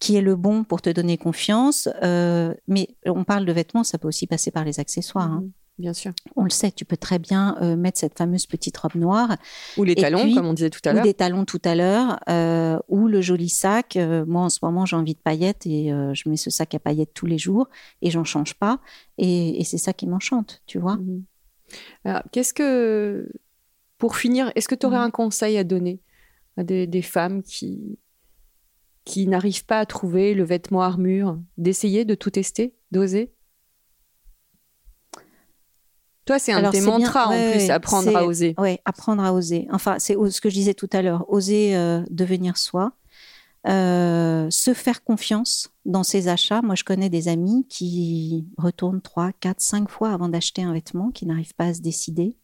qui 0.00 0.16
est 0.16 0.20
le 0.22 0.34
bon 0.34 0.64
pour 0.64 0.82
te 0.82 0.90
donner 0.90 1.16
confiance. 1.18 1.88
euh, 2.02 2.52
mais 2.66 2.88
on 3.06 3.22
parle 3.24 3.44
de 3.44 3.52
vêtements, 3.52 3.84
ça 3.84 3.98
peut 3.98 4.08
aussi 4.08 4.26
passer 4.26 4.50
par 4.50 4.64
les 4.64 4.80
accessoires. 4.80 5.30
hein. 5.30 5.42
Mhm. 5.44 5.52
Bien 5.78 5.92
sûr. 5.94 6.12
On 6.36 6.44
le 6.44 6.50
sait, 6.50 6.70
tu 6.72 6.84
peux 6.84 6.98
très 6.98 7.18
bien 7.18 7.56
euh, 7.62 7.74
mettre 7.74 7.98
cette 7.98 8.18
fameuse 8.18 8.44
petite 8.44 8.76
robe 8.76 8.96
noire 8.96 9.36
Ou 9.78 9.84
les 9.84 9.94
talons, 9.94 10.20
puis- 10.24 10.34
comme 10.34 10.44
on 10.44 10.52
disait 10.52 10.68
tout 10.68 10.80
à 10.84 10.90
ou 10.90 10.94
l'heure. 10.96 11.04
des 11.04 11.14
talons 11.14 11.46
tout 11.46 11.60
à 11.64 11.74
l'heure, 11.74 12.20
euh, 12.28 12.78
ou 12.88 13.08
le 13.08 13.22
joli 13.22 13.48
sac. 13.48 13.96
Moi, 14.26 14.42
en 14.42 14.50
ce 14.50 14.58
moment, 14.62 14.84
j'ai 14.84 14.96
envie 14.96 15.14
de 15.14 15.20
paillettes 15.20 15.64
et 15.66 15.88
je 16.12 16.28
mets 16.28 16.36
ce 16.36 16.50
sac 16.50 16.74
à 16.74 16.78
paillettes 16.80 17.14
tous 17.14 17.24
les 17.24 17.38
jours 17.38 17.66
et 18.02 18.10
j'en 18.10 18.24
change 18.24 18.52
pas. 18.54 18.78
Et, 19.16 19.58
et 19.58 19.64
c'est 19.64 19.78
ça 19.78 19.94
qui 19.94 20.06
m'enchante, 20.06 20.60
tu 20.66 20.78
vois. 20.78 20.96
Mhm. 20.96 21.22
Alors, 22.04 22.22
qu'est-ce 22.30 22.52
que, 22.52 23.30
pour 23.96 24.16
finir, 24.16 24.52
est-ce 24.56 24.68
que 24.68 24.74
tu 24.74 24.84
aurais 24.84 24.98
Mhm. 24.98 25.04
un 25.04 25.10
conseil 25.10 25.56
à 25.56 25.64
donner 25.64 26.00
à 26.58 26.62
des, 26.64 26.86
des 26.86 27.02
femmes 27.02 27.42
qui, 27.42 27.98
qui 29.04 29.26
n'arrivent 29.26 29.64
pas 29.64 29.78
à 29.80 29.86
trouver 29.86 30.34
le 30.34 30.44
vêtement 30.44 30.82
armure, 30.82 31.38
d'essayer 31.56 32.04
de 32.04 32.14
tout 32.14 32.30
tester, 32.30 32.74
d'oser? 32.90 33.32
Toi, 36.26 36.38
c'est 36.38 36.52
un 36.52 36.62
de 36.62 36.70
tes 36.70 36.80
bien- 36.80 36.98
mantras 36.98 37.26
en 37.26 37.30
plus, 37.30 37.64
ouais, 37.64 37.70
apprendre 37.70 38.16
à 38.16 38.24
oser. 38.24 38.54
Oui, 38.58 38.78
apprendre 38.84 39.24
à 39.24 39.32
oser. 39.32 39.66
Enfin, 39.72 39.98
c'est 39.98 40.14
ce 40.14 40.40
que 40.40 40.48
je 40.48 40.54
disais 40.54 40.74
tout 40.74 40.88
à 40.92 41.02
l'heure, 41.02 41.24
oser 41.28 41.74
euh, 41.76 42.02
devenir 42.10 42.56
soi, 42.56 42.92
euh, 43.66 44.48
se 44.50 44.72
faire 44.72 45.02
confiance 45.02 45.70
dans 45.86 46.04
ses 46.04 46.28
achats. 46.28 46.62
Moi, 46.62 46.76
je 46.76 46.84
connais 46.84 47.08
des 47.08 47.26
amis 47.28 47.66
qui 47.68 48.46
retournent 48.58 49.00
trois, 49.00 49.32
quatre, 49.40 49.60
cinq 49.60 49.90
fois 49.90 50.12
avant 50.12 50.28
d'acheter 50.28 50.62
un 50.62 50.72
vêtement, 50.72 51.10
qui 51.10 51.26
n'arrivent 51.26 51.54
pas 51.54 51.66
à 51.66 51.74
se 51.74 51.80
décider. 51.80 52.36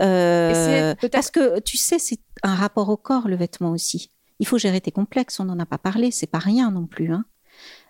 Euh, 0.00 0.94
parce 1.10 1.32
que 1.32 1.58
tu 1.60 1.76
sais, 1.76 1.98
c'est 1.98 2.20
un 2.44 2.54
rapport 2.54 2.88
au 2.88 2.96
corps, 2.96 3.26
le 3.26 3.34
vêtement 3.34 3.72
aussi. 3.72 4.12
Il 4.42 4.46
faut 4.46 4.58
gérer 4.58 4.80
tes 4.80 4.90
complexes, 4.92 5.40
on 5.40 5.44
n'en 5.44 5.58
a 5.58 5.66
pas 5.66 5.78
parlé, 5.78 6.10
c'est 6.10 6.26
pas 6.26 6.38
rien 6.40 6.70
non 6.70 6.86
plus. 6.86 7.12
hein. 7.12 7.24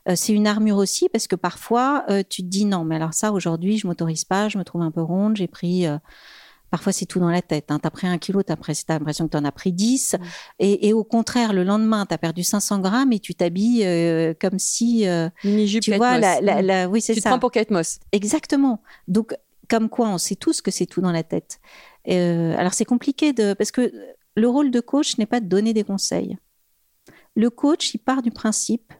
Euh, 0.08 0.14
c'est 0.16 0.32
une 0.32 0.46
armure 0.46 0.76
aussi 0.76 1.08
parce 1.08 1.26
que 1.28 1.36
parfois 1.36 2.04
euh, 2.10 2.22
tu 2.28 2.42
te 2.42 2.48
dis 2.48 2.64
non, 2.64 2.84
mais 2.84 2.96
alors 2.96 3.14
ça 3.14 3.30
aujourd'hui 3.32 3.78
je 3.78 3.86
m'autorise 3.86 4.24
pas, 4.24 4.48
je 4.48 4.58
me 4.58 4.64
trouve 4.64 4.82
un 4.82 4.90
peu 4.90 5.00
ronde, 5.02 5.36
j'ai 5.36 5.48
pris. 5.48 5.86
euh, 5.86 5.98
Parfois, 6.70 6.90
c'est 6.92 7.04
tout 7.04 7.20
dans 7.20 7.28
la 7.28 7.42
tête. 7.42 7.70
Hein. 7.70 7.78
Tu 7.78 7.86
as 7.86 7.90
pris 7.90 8.06
un 8.06 8.16
kilo, 8.16 8.42
tu 8.42 8.50
as 8.50 8.56
l'impression 8.88 9.26
que 9.26 9.32
tu 9.32 9.36
en 9.36 9.44
as 9.44 9.52
pris 9.52 9.72
10. 9.74 10.14
Mm. 10.18 10.24
Et, 10.60 10.88
et 10.88 10.92
au 10.94 11.04
contraire, 11.04 11.52
le 11.52 11.64
lendemain, 11.64 12.06
tu 12.06 12.14
as 12.14 12.18
perdu 12.18 12.42
500 12.44 12.78
grammes 12.80 13.12
et 13.12 13.18
tu 13.20 13.34
t'habilles 13.34 13.84
euh, 13.84 14.32
comme 14.40 14.58
si. 14.58 15.06
euh, 15.06 15.28
tu 15.82 15.94
vois, 15.94 16.12
Moss. 16.12 16.20
la, 16.22 16.40
la- 16.40 16.62
la- 16.62 16.88
oui, 16.88 17.02
c'est 17.02 17.12
Tu 17.12 17.18
te 17.20 17.24
ça. 17.24 17.28
prends 17.28 17.38
pour 17.38 17.50
Kate 17.50 17.70
Moss. 17.70 17.98
Exactement. 18.12 18.82
Donc, 19.06 19.36
comme 19.68 19.90
quoi, 19.90 20.08
on 20.08 20.16
sait 20.16 20.34
tous 20.34 20.62
que 20.62 20.70
c'est 20.70 20.86
tout 20.86 21.02
dans 21.02 21.12
la 21.12 21.22
tête. 21.22 21.60
Euh, 22.08 22.56
alors, 22.56 22.72
c'est 22.72 22.86
compliqué 22.86 23.34
de. 23.34 23.52
Parce 23.52 23.70
que 23.70 23.92
le 24.34 24.48
rôle 24.48 24.70
de 24.70 24.80
coach 24.80 25.18
n'est 25.18 25.26
pas 25.26 25.40
de 25.40 25.46
donner 25.46 25.72
des 25.74 25.84
conseils. 25.84 26.36
Le 27.34 27.50
coach, 27.50 27.94
il 27.94 27.98
part 27.98 28.22
du 28.22 28.30
principe 28.30 28.92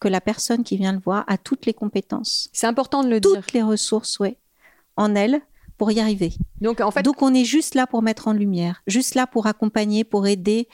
que 0.00 0.08
la 0.08 0.20
personne 0.20 0.62
qui 0.64 0.76
vient 0.76 0.92
le 0.92 1.00
voir 1.00 1.24
a 1.26 1.38
toutes 1.38 1.66
les 1.66 1.74
compétences, 1.74 2.48
C'est 2.52 2.66
important 2.66 3.02
de 3.02 3.08
le 3.08 3.20
toutes 3.20 3.34
dire. 3.34 3.44
les 3.54 3.62
ressources, 3.62 4.18
ouais, 4.20 4.38
en 4.96 5.14
elle 5.14 5.40
pour 5.76 5.90
y 5.92 6.00
arriver. 6.00 6.32
Donc 6.60 6.80
en 6.80 6.90
fait, 6.90 7.02
Donc 7.02 7.22
on 7.22 7.32
est 7.34 7.44
juste 7.44 7.74
là 7.74 7.86
pour 7.86 8.02
mettre 8.02 8.28
en 8.28 8.32
lumière, 8.32 8.82
juste 8.86 9.14
là 9.14 9.26
pour 9.26 9.46
accompagner, 9.46 10.04
pour 10.04 10.26
aider 10.26 10.68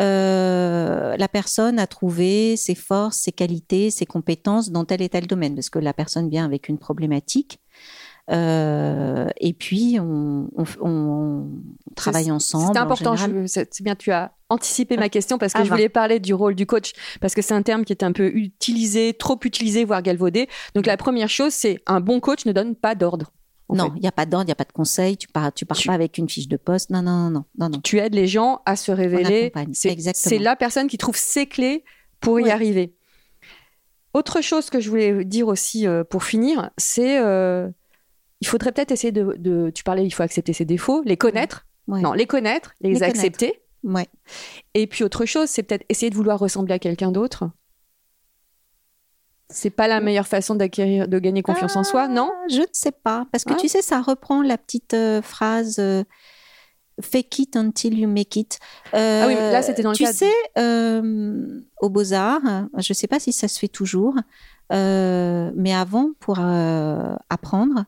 euh, 0.00 1.16
la 1.16 1.28
personne 1.28 1.78
à 1.78 1.86
trouver 1.86 2.56
ses 2.56 2.74
forces, 2.74 3.18
ses 3.18 3.32
qualités, 3.32 3.90
ses 3.90 4.06
compétences 4.06 4.70
dans 4.70 4.84
tel 4.84 5.02
et 5.02 5.08
tel 5.08 5.26
domaine, 5.26 5.54
parce 5.54 5.70
que 5.70 5.78
la 5.78 5.92
personne 5.92 6.28
vient 6.28 6.44
avec 6.44 6.68
une 6.68 6.78
problématique. 6.78 7.60
Euh, 8.30 9.26
et 9.38 9.52
puis 9.52 9.98
on, 10.00 10.48
on- 10.56 10.64
on 10.80 11.46
travaille 11.94 12.30
ensemble. 12.30 12.70
c'est 12.72 12.78
important. 12.78 13.14
C'est 13.46 13.82
bien, 13.82 13.94
tu 13.94 14.12
as 14.12 14.32
anticipé 14.48 14.96
ma 14.96 15.08
question 15.10 15.36
parce 15.36 15.52
que 15.52 15.58
Ah, 15.58 15.64
je 15.64 15.68
va. 15.68 15.76
voulais 15.76 15.88
parler 15.90 16.20
du 16.20 16.32
rôle 16.32 16.54
du 16.54 16.64
coach 16.66 16.92
parce 17.20 17.34
que 17.34 17.42
c'est 17.42 17.52
un 17.54 17.62
terme 17.62 17.84
qui 17.84 17.92
est 17.92 18.02
un 18.02 18.12
peu 18.12 18.28
utilisé, 18.28 19.12
trop 19.14 19.38
utilisé, 19.44 19.84
voire 19.84 20.00
galvaudé. 20.02 20.48
Donc 20.74 20.86
la 20.86 20.96
première 20.96 21.28
chose, 21.28 21.52
c'est 21.52 21.78
un 21.86 22.00
bon 22.00 22.20
coach 22.20 22.46
ne 22.46 22.52
donne 22.52 22.74
pas 22.76 22.94
d'ordre. 22.94 23.30
Non, 23.70 23.92
il 23.96 24.02
n'y 24.02 24.08
a 24.08 24.12
pas 24.12 24.26
d'ordre, 24.26 24.44
il 24.44 24.48
n'y 24.48 24.52
a 24.52 24.56
pas 24.56 24.64
de 24.64 24.72
conseil, 24.72 25.16
tu 25.16 25.26
pars, 25.26 25.52
tu 25.52 25.64
pars 25.66 25.76
Tu- 25.76 25.88
pas 25.88 25.94
avec 25.94 26.16
une 26.18 26.28
fiche 26.28 26.48
de 26.48 26.56
poste. 26.56 26.90
Non, 26.90 27.02
non, 27.02 27.30
non, 27.30 27.44
non, 27.58 27.68
non, 27.70 27.80
tu 27.82 27.98
aides 27.98 28.14
les 28.14 28.26
gens 28.26 28.60
à 28.66 28.76
se 28.76 28.92
révéler. 28.92 29.52
C'est 30.12 30.38
la 30.38 30.54
personne 30.56 30.86
qui 30.86 30.96
trouve 30.98 31.16
ses 31.16 31.46
clés 31.46 31.82
pour 32.20 32.40
y 32.40 32.50
arriver. 32.50 32.94
Autre 34.12 34.40
chose 34.42 34.70
que 34.70 34.80
je 34.80 34.88
voulais 34.90 35.24
dire 35.24 35.48
aussi 35.48 35.86
euh, 35.86 36.04
pour 36.04 36.22
finir, 36.24 36.70
c'est 36.76 37.18
euh, 37.18 37.68
il 38.44 38.46
faudrait 38.46 38.72
peut-être 38.72 38.92
essayer 38.92 39.10
de, 39.12 39.34
de- 39.38 39.70
Tu 39.74 39.82
parlais, 39.84 40.04
il 40.04 40.10
faut 40.10 40.22
accepter 40.22 40.52
ses 40.52 40.66
défauts, 40.66 41.02
les 41.06 41.16
connaître. 41.16 41.66
Ouais. 41.88 42.00
Non, 42.02 42.12
les 42.12 42.26
connaître, 42.26 42.74
les, 42.80 42.90
Les 42.90 42.94
connaître. 42.96 43.16
accepter. 43.18 43.62
Ouais. 43.82 44.06
Et 44.74 44.86
puis 44.86 45.02
autre 45.02 45.24
chose, 45.24 45.48
c'est 45.48 45.62
peut-être 45.62 45.84
essayer 45.88 46.10
de 46.10 46.14
vouloir 46.14 46.38
ressembler 46.38 46.74
à 46.74 46.78
quelqu'un 46.78 47.10
d'autre. 47.10 47.44
C'est 49.50 49.70
pas 49.70 49.88
la 49.88 50.00
meilleure 50.00 50.26
façon 50.26 50.54
d'acquérir, 50.54 51.06
de 51.06 51.18
gagner 51.18 51.42
confiance 51.42 51.76
en 51.76 51.84
soi, 51.84 52.08
non? 52.08 52.30
Ah, 52.34 52.44
Je 52.50 52.60
ne 52.60 52.66
sais 52.72 52.92
pas. 52.92 53.26
Parce 53.30 53.44
que 53.44 53.54
tu 53.54 53.68
sais, 53.68 53.82
ça 53.82 54.00
reprend 54.00 54.42
la 54.42 54.56
petite 54.58 54.94
euh, 54.94 55.20
phrase 55.22 55.76
euh, 55.78 56.02
fake 57.00 57.38
it 57.40 57.56
until 57.56 57.98
you 57.98 58.08
make 58.08 58.36
it. 58.36 58.58
Euh, 58.94 59.22
Ah 59.22 59.26
oui, 59.26 59.34
mais 59.36 59.52
là, 59.52 59.62
c'était 59.62 59.82
dans 59.82 59.90
le 59.90 59.96
Tu 59.96 60.04
cadre- 60.04 60.16
sais, 60.18 60.32
euh, 60.58 61.60
aux 61.80 61.90
Beaux-Arts, 61.90 62.68
je 62.78 62.90
ne 62.90 62.94
sais 62.94 63.06
pas 63.06 63.20
si 63.20 63.32
ça 63.32 63.46
se 63.48 63.58
fait 63.58 63.68
toujours, 63.68 64.16
euh, 64.72 65.50
mais 65.54 65.74
avant, 65.74 66.12
pour 66.20 66.38
euh, 66.40 67.14
apprendre, 67.28 67.84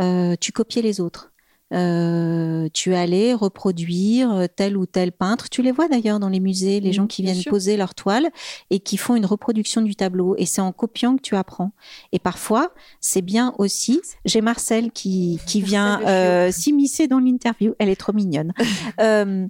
euh, 0.00 0.34
tu 0.40 0.52
copiais 0.52 0.82
les 0.82 1.00
autres. 1.00 1.30
Euh, 1.72 2.68
tu 2.72 2.94
allais 2.94 3.34
reproduire 3.34 4.46
tel 4.54 4.76
ou 4.76 4.86
tel 4.86 5.10
peintre. 5.12 5.48
Tu 5.48 5.62
les 5.62 5.72
vois 5.72 5.88
d'ailleurs 5.88 6.20
dans 6.20 6.28
les 6.28 6.38
musées, 6.38 6.78
les 6.78 6.92
gens 6.92 7.06
qui 7.06 7.22
viennent 7.22 7.34
sûr. 7.34 7.50
poser 7.50 7.76
leur 7.76 7.94
toile 7.94 8.30
et 8.70 8.78
qui 8.80 8.96
font 8.96 9.16
une 9.16 9.26
reproduction 9.26 9.82
du 9.82 9.96
tableau. 9.96 10.36
Et 10.38 10.46
c'est 10.46 10.60
en 10.60 10.72
copiant 10.72 11.16
que 11.16 11.22
tu 11.22 11.34
apprends. 11.34 11.72
Et 12.12 12.18
parfois, 12.18 12.72
c'est 13.00 13.22
bien 13.22 13.54
aussi. 13.58 14.00
J'ai 14.24 14.40
Marcel 14.40 14.92
qui, 14.92 15.40
qui 15.46 15.60
vient 15.62 16.00
euh, 16.06 16.52
s'immiscer 16.52 17.08
dans 17.08 17.18
l'interview. 17.18 17.74
Elle 17.78 17.88
est 17.88 17.96
trop 17.96 18.12
mignonne. 18.12 18.52
Euh, 19.00 19.46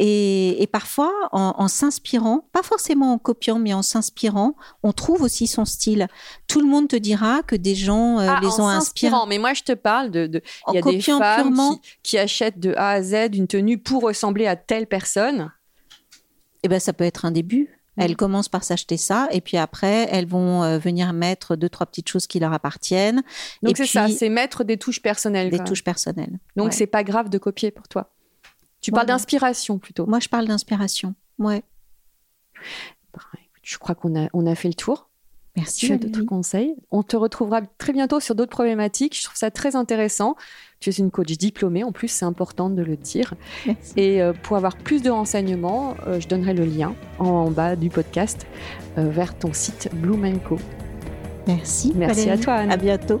et, 0.00 0.62
et 0.62 0.66
parfois, 0.68 1.12
en, 1.32 1.54
en 1.58 1.68
s'inspirant, 1.68 2.48
pas 2.52 2.62
forcément 2.62 3.12
en 3.12 3.18
copiant, 3.18 3.58
mais 3.58 3.74
en 3.74 3.82
s'inspirant, 3.82 4.54
on 4.82 4.92
trouve 4.92 5.22
aussi 5.22 5.46
son 5.48 5.64
style. 5.64 6.06
Tout 6.46 6.60
le 6.60 6.68
monde 6.68 6.88
te 6.88 6.96
dira 6.96 7.42
que 7.42 7.56
des 7.56 7.74
gens 7.74 8.20
euh, 8.20 8.26
Ah, 8.30 8.38
les 8.40 8.48
en 8.60 8.64
ont 8.64 8.68
inspirés. 8.68 9.14
Mais 9.28 9.38
moi, 9.38 9.54
je 9.54 9.62
te 9.64 9.72
parle 9.72 10.10
de. 10.10 10.26
de- 10.28 10.42
En 10.66 10.72
y 10.72 10.78
a 10.78 10.82
des 10.82 11.00
femmes 11.00 11.42
purement. 11.42 11.76
qui, 11.76 11.90
qui 12.04 12.18
achètent 12.18 12.60
de 12.60 12.74
A 12.76 12.90
à 12.90 13.02
Z 13.02 13.14
une 13.34 13.48
tenue 13.48 13.76
pour 13.78 14.02
ressembler 14.02 14.46
à 14.46 14.54
telle 14.56 14.86
personne. 14.86 15.50
Eh 16.62 16.68
ben, 16.68 16.78
ça 16.80 16.92
peut 16.92 17.04
être 17.04 17.24
un 17.24 17.30
début. 17.30 17.68
Mm. 17.96 18.02
Elles 18.02 18.16
commencent 18.16 18.48
par 18.48 18.62
s'acheter 18.62 18.96
ça, 18.96 19.26
et 19.32 19.40
puis 19.40 19.56
après, 19.56 20.06
elles 20.12 20.26
vont 20.26 20.62
euh, 20.62 20.78
venir 20.78 21.12
mettre 21.12 21.56
deux, 21.56 21.68
trois 21.68 21.86
petites 21.86 22.08
choses 22.08 22.28
qui 22.28 22.38
leur 22.38 22.52
appartiennent, 22.52 23.22
Donc 23.64 23.76
c'est 23.76 23.86
ça, 23.86 24.06
c'est 24.08 24.28
mettre 24.28 24.62
des 24.62 24.76
touches 24.76 25.02
personnelles. 25.02 25.50
des 25.50 25.58
touches 25.64 25.82
personnelles. 25.82 26.38
Donc 26.56 26.66
Ouais. 26.66 26.72
c'est 26.72 26.86
pas 26.86 27.02
grave 27.02 27.28
de 27.28 27.38
copier 27.38 27.72
pour 27.72 27.88
toi. 27.88 28.12
Tu 28.80 28.92
parles 28.92 29.06
d'inspiration 29.06 29.78
plutôt. 29.78 30.06
Moi, 30.06 30.20
je 30.20 30.28
parle 30.28 30.46
d'inspiration. 30.46 31.14
Ouais. 31.38 31.62
Bah, 33.12 33.20
Je 33.62 33.78
crois 33.78 33.94
qu'on 33.94 34.18
a, 34.18 34.28
on 34.32 34.46
a 34.46 34.54
fait 34.54 34.68
le 34.68 34.74
tour. 34.74 35.08
Merci. 35.58 35.86
Tu 35.86 35.92
as 35.92 35.98
d'autres 35.98 36.24
conseils? 36.24 36.76
On 36.90 37.02
te 37.02 37.16
retrouvera 37.16 37.62
très 37.78 37.92
bientôt 37.92 38.20
sur 38.20 38.34
d'autres 38.34 38.50
problématiques. 38.50 39.16
Je 39.16 39.24
trouve 39.24 39.36
ça 39.36 39.50
très 39.50 39.74
intéressant. 39.74 40.36
Tu 40.80 40.90
es 40.90 40.92
une 40.92 41.10
coach 41.10 41.32
diplômée, 41.32 41.82
en 41.82 41.90
plus, 41.90 42.08
c'est 42.08 42.24
important 42.24 42.70
de 42.70 42.82
le 42.82 42.96
dire. 42.96 43.34
Merci. 43.66 43.92
Et 43.96 44.22
euh, 44.22 44.32
pour 44.32 44.56
avoir 44.56 44.76
plus 44.76 45.02
de 45.02 45.10
renseignements, 45.10 45.96
euh, 46.06 46.20
je 46.20 46.28
donnerai 46.28 46.54
le 46.54 46.64
lien 46.64 46.94
en, 47.18 47.50
bas 47.50 47.74
du 47.74 47.90
podcast 47.90 48.46
euh, 48.96 49.10
vers 49.10 49.36
ton 49.36 49.52
site 49.52 49.88
Blue. 49.92 50.16
Merci. 50.16 51.92
Merci 51.96 52.20
Valérie. 52.26 52.30
à 52.30 52.38
toi, 52.38 52.54
Anne. 52.54 52.70
À 52.70 52.76
bientôt. 52.76 53.20